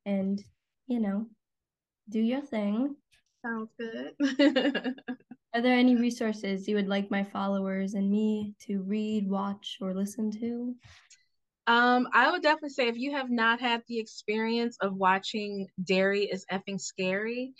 and, 0.04 0.42
you 0.86 1.00
know, 1.00 1.26
do 2.08 2.20
your 2.20 2.40
thing. 2.40 2.96
Sounds 3.44 3.70
good. 3.78 4.14
Are 5.54 5.62
there 5.62 5.78
any 5.78 5.96
resources 5.96 6.68
you 6.68 6.76
would 6.76 6.88
like 6.88 7.10
my 7.10 7.24
followers 7.24 7.94
and 7.94 8.10
me 8.10 8.54
to 8.66 8.82
read, 8.82 9.28
watch, 9.28 9.78
or 9.80 9.94
listen 9.94 10.30
to? 10.32 10.74
Um, 11.66 12.08
I 12.12 12.30
would 12.30 12.42
definitely 12.42 12.70
say 12.70 12.88
if 12.88 12.96
you 12.96 13.12
have 13.12 13.30
not 13.30 13.60
had 13.60 13.82
the 13.88 13.98
experience 13.98 14.76
of 14.80 14.94
watching 14.94 15.68
Dairy 15.82 16.24
is 16.24 16.46
effing 16.52 16.80
scary, 16.80 17.54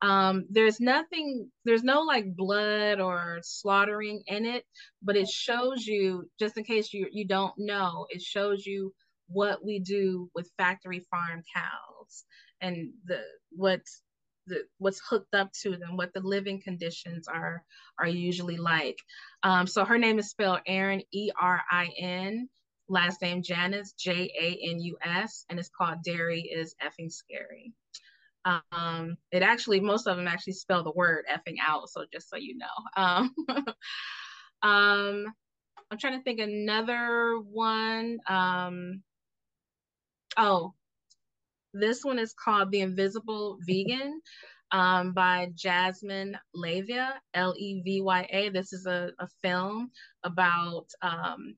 um, 0.00 0.46
there's 0.50 0.80
nothing, 0.80 1.50
there's 1.64 1.82
no 1.82 2.02
like 2.02 2.36
blood 2.36 3.00
or 3.00 3.40
slaughtering 3.42 4.22
in 4.26 4.46
it, 4.46 4.64
but 5.02 5.16
it 5.16 5.28
shows 5.28 5.86
you, 5.86 6.30
just 6.38 6.56
in 6.56 6.64
case 6.64 6.92
you 6.92 7.08
you 7.10 7.26
don't 7.26 7.54
know, 7.58 8.06
it 8.10 8.22
shows 8.22 8.64
you 8.64 8.94
what 9.28 9.64
we 9.64 9.80
do 9.80 10.30
with 10.34 10.50
factory 10.56 11.04
farm 11.10 11.42
cows 11.54 12.24
and 12.60 12.90
the 13.06 13.20
what 13.50 13.80
the, 14.46 14.62
what's 14.78 15.02
hooked 15.08 15.34
up 15.34 15.50
to 15.62 15.70
them, 15.76 15.96
what 15.96 16.12
the 16.14 16.20
living 16.20 16.60
conditions 16.62 17.26
are 17.28 17.64
are 17.98 18.08
usually 18.08 18.56
like. 18.56 18.98
Um, 19.42 19.66
so 19.66 19.84
her 19.84 19.98
name 19.98 20.18
is 20.20 20.30
spelled 20.30 20.60
Erin 20.66 21.02
E 21.12 21.30
R 21.40 21.60
I 21.70 21.90
N, 21.98 22.48
last 22.88 23.22
name 23.22 23.42
Janus 23.42 23.92
J 23.92 24.30
A 24.40 24.70
N 24.70 24.80
U 24.80 24.96
S, 25.02 25.44
and 25.48 25.58
it's 25.58 25.68
called 25.68 26.02
Dairy 26.02 26.42
is 26.42 26.74
effing 26.82 27.12
scary. 27.12 27.72
Um, 28.44 29.16
it 29.30 29.42
actually 29.42 29.80
most 29.80 30.06
of 30.06 30.16
them 30.16 30.28
actually 30.28 30.54
spell 30.54 30.82
the 30.82 30.92
word 30.92 31.26
effing 31.30 31.56
out, 31.66 31.88
so 31.88 32.04
just 32.12 32.30
so 32.30 32.36
you 32.36 32.56
know. 32.56 33.02
Um, 33.02 33.34
um, 34.62 35.26
I'm 35.90 35.98
trying 35.98 36.18
to 36.18 36.22
think 36.22 36.40
another 36.40 37.38
one. 37.38 38.18
Um, 38.26 39.02
oh, 40.36 40.74
this 41.74 42.04
one 42.04 42.18
is 42.18 42.32
called 42.32 42.70
The 42.70 42.80
Invisible 42.80 43.58
Vegan 43.66 44.20
um, 44.72 45.12
by 45.12 45.50
Jasmine 45.54 46.36
Levya, 46.54 47.12
L 47.34 47.54
E 47.56 47.82
V 47.82 48.00
Y 48.00 48.28
A. 48.30 48.48
This 48.50 48.72
is 48.72 48.86
a, 48.86 49.10
a 49.18 49.28
film 49.42 49.90
about, 50.24 50.86
um, 51.02 51.56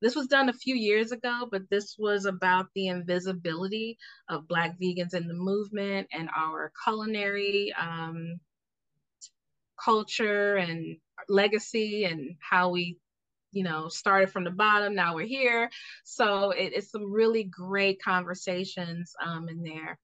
this 0.00 0.14
was 0.14 0.26
done 0.26 0.48
a 0.48 0.52
few 0.54 0.74
years 0.74 1.12
ago, 1.12 1.48
but 1.50 1.62
this 1.70 1.96
was 1.98 2.24
about 2.24 2.66
the 2.74 2.88
invisibility 2.88 3.98
of 4.28 4.48
Black 4.48 4.78
vegans 4.80 5.14
in 5.14 5.26
the 5.26 5.34
movement 5.34 6.08
and 6.12 6.28
our 6.36 6.72
culinary 6.84 7.74
um, 7.80 8.38
culture 9.82 10.56
and 10.56 10.96
legacy 11.28 12.04
and 12.04 12.36
how 12.40 12.70
we 12.70 12.98
you 13.52 13.64
know, 13.64 13.88
started 13.88 14.30
from 14.30 14.44
the 14.44 14.50
bottom. 14.50 14.94
Now 14.94 15.14
we're 15.14 15.26
here. 15.26 15.70
So 16.04 16.50
it, 16.50 16.72
it's 16.74 16.90
some 16.90 17.10
really 17.10 17.44
great 17.44 18.00
conversations 18.02 19.14
um, 19.24 19.48
in 19.48 19.62
there. 19.62 19.98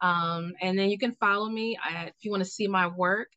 Um, 0.00 0.52
and 0.60 0.78
then 0.78 0.90
you 0.90 0.98
can 0.98 1.12
follow 1.12 1.48
me 1.48 1.78
I, 1.82 2.06
if 2.06 2.14
you 2.22 2.30
want 2.30 2.42
to 2.42 2.48
see 2.48 2.68
my 2.68 2.86
work 2.86 3.28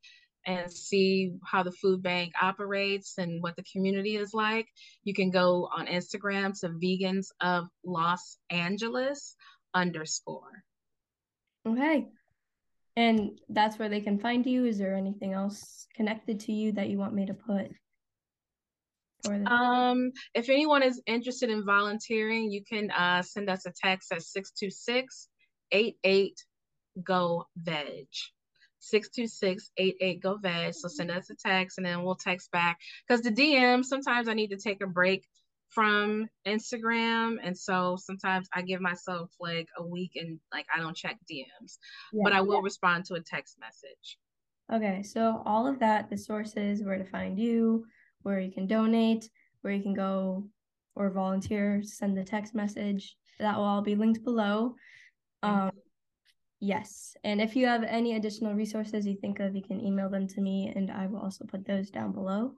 and 0.47 0.71
see 0.71 1.33
how 1.45 1.61
the 1.61 1.71
food 1.73 2.01
bank 2.01 2.33
operates 2.41 3.17
and 3.17 3.43
what 3.43 3.55
the 3.57 3.65
community 3.71 4.15
is 4.15 4.33
like. 4.33 4.67
You 5.03 5.13
can 5.13 5.29
go 5.29 5.69
on 5.75 5.87
Instagram 5.87 6.59
to 6.61 6.69
vegans 6.69 7.27
of 7.41 7.67
Los 7.85 8.37
Angeles 8.49 9.35
underscore. 9.73 10.63
Okay. 11.67 12.07
And 12.95 13.39
that's 13.49 13.77
where 13.77 13.89
they 13.89 14.01
can 14.01 14.17
find 14.17 14.45
you. 14.45 14.65
Is 14.65 14.79
there 14.79 14.95
anything 14.95 15.33
else 15.33 15.85
connected 15.95 16.39
to 16.41 16.53
you 16.53 16.71
that 16.71 16.89
you 16.89 16.97
want 16.97 17.13
me 17.13 17.25
to 17.25 17.33
put? 17.33 17.69
Um, 19.29 20.11
if 20.33 20.49
anyone 20.49 20.81
is 20.81 21.01
interested 21.05 21.49
in 21.49 21.65
volunteering, 21.65 22.49
you 22.49 22.63
can 22.63 22.89
uh, 22.91 23.21
send 23.21 23.49
us 23.49 23.65
a 23.65 23.73
text 23.83 24.11
at 24.13 24.21
626 24.21 25.27
88 25.71 26.33
go 27.03 27.45
veg. 27.57 28.07
626-88 28.93 30.21
go 30.21 30.37
veg. 30.37 30.73
So 30.73 30.87
send 30.87 31.11
us 31.11 31.29
a 31.29 31.35
text 31.35 31.77
and 31.77 31.85
then 31.85 32.03
we'll 32.03 32.15
text 32.15 32.51
back. 32.51 32.79
Because 33.07 33.21
the 33.21 33.31
DM, 33.31 33.83
sometimes 33.83 34.27
I 34.27 34.33
need 34.33 34.49
to 34.51 34.57
take 34.57 34.81
a 34.81 34.87
break 34.87 35.25
from 35.69 36.27
Instagram. 36.47 37.37
And 37.43 37.57
so 37.57 37.97
sometimes 37.99 38.47
I 38.53 38.61
give 38.61 38.81
myself 38.81 39.31
like 39.39 39.67
a 39.77 39.85
week 39.85 40.11
and 40.15 40.39
like 40.53 40.65
I 40.73 40.79
don't 40.79 40.95
check 40.95 41.17
DMs. 41.31 41.77
Yeah. 42.13 42.21
But 42.23 42.33
I 42.33 42.41
will 42.41 42.61
respond 42.61 43.05
to 43.05 43.15
a 43.15 43.21
text 43.21 43.57
message. 43.59 44.17
Okay, 44.71 45.01
so 45.01 45.41
all 45.45 45.65
of 45.65 45.79
that, 45.79 46.09
the 46.09 46.17
sources, 46.17 46.83
where 46.83 46.97
to 46.97 47.05
find 47.05 47.39
you, 47.39 47.85
where 48.23 48.39
you 48.39 48.51
can 48.51 48.67
donate, 48.67 49.29
where 49.61 49.73
you 49.73 49.81
can 49.81 49.93
go 49.93 50.45
or 50.95 51.09
volunteer, 51.09 51.81
send 51.83 52.17
a 52.17 52.23
text 52.23 52.53
message. 52.53 53.15
That 53.39 53.55
will 53.55 53.63
all 53.63 53.81
be 53.81 53.95
linked 53.95 54.23
below. 54.23 54.75
Um, 55.43 55.71
yes. 56.59 57.15
And 57.23 57.41
if 57.41 57.55
you 57.55 57.67
have 57.67 57.83
any 57.83 58.15
additional 58.15 58.53
resources 58.53 59.05
you 59.05 59.15
think 59.15 59.39
of, 59.39 59.55
you 59.55 59.61
can 59.61 59.79
email 59.79 60.09
them 60.09 60.27
to 60.29 60.41
me 60.41 60.71
and 60.75 60.91
I 60.91 61.07
will 61.07 61.19
also 61.19 61.45
put 61.45 61.65
those 61.65 61.89
down 61.89 62.11
below. 62.11 62.53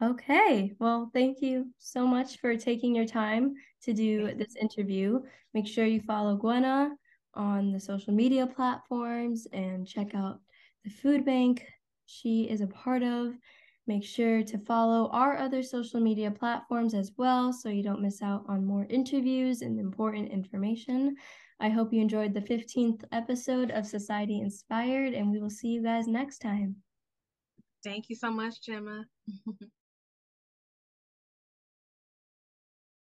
Okay. 0.00 0.74
Well, 0.78 1.10
thank 1.12 1.42
you 1.42 1.72
so 1.78 2.06
much 2.06 2.38
for 2.38 2.56
taking 2.56 2.94
your 2.94 3.06
time 3.06 3.54
to 3.82 3.92
do 3.92 4.32
this 4.34 4.54
interview. 4.54 5.20
Make 5.54 5.66
sure 5.66 5.86
you 5.86 6.00
follow 6.00 6.36
Gwenna 6.36 6.90
on 7.34 7.72
the 7.72 7.80
social 7.80 8.14
media 8.14 8.46
platforms 8.46 9.48
and 9.52 9.86
check 9.86 10.14
out 10.14 10.40
the 10.84 10.90
food 10.90 11.24
bank 11.24 11.66
she 12.06 12.44
is 12.44 12.60
a 12.60 12.68
part 12.68 13.02
of. 13.02 13.34
Make 13.88 14.04
sure 14.04 14.42
to 14.44 14.58
follow 14.58 15.08
our 15.10 15.36
other 15.36 15.62
social 15.62 15.98
media 15.98 16.30
platforms 16.30 16.94
as 16.94 17.10
well 17.16 17.52
so 17.52 17.68
you 17.68 17.82
don't 17.82 18.02
miss 18.02 18.22
out 18.22 18.44
on 18.48 18.64
more 18.64 18.86
interviews 18.88 19.62
and 19.62 19.80
important 19.80 20.30
information. 20.30 21.16
I 21.60 21.68
hope 21.70 21.92
you 21.92 22.00
enjoyed 22.00 22.34
the 22.34 22.40
15th 22.40 23.04
episode 23.10 23.70
of 23.70 23.86
Society 23.86 24.40
Inspired, 24.40 25.12
and 25.12 25.30
we 25.30 25.40
will 25.40 25.50
see 25.50 25.68
you 25.68 25.82
guys 25.82 26.06
next 26.06 26.38
time. 26.38 26.76
Thank 27.84 28.08
you 28.08 28.16
so 28.16 28.30
much, 28.30 28.62
Gemma. 28.62 29.04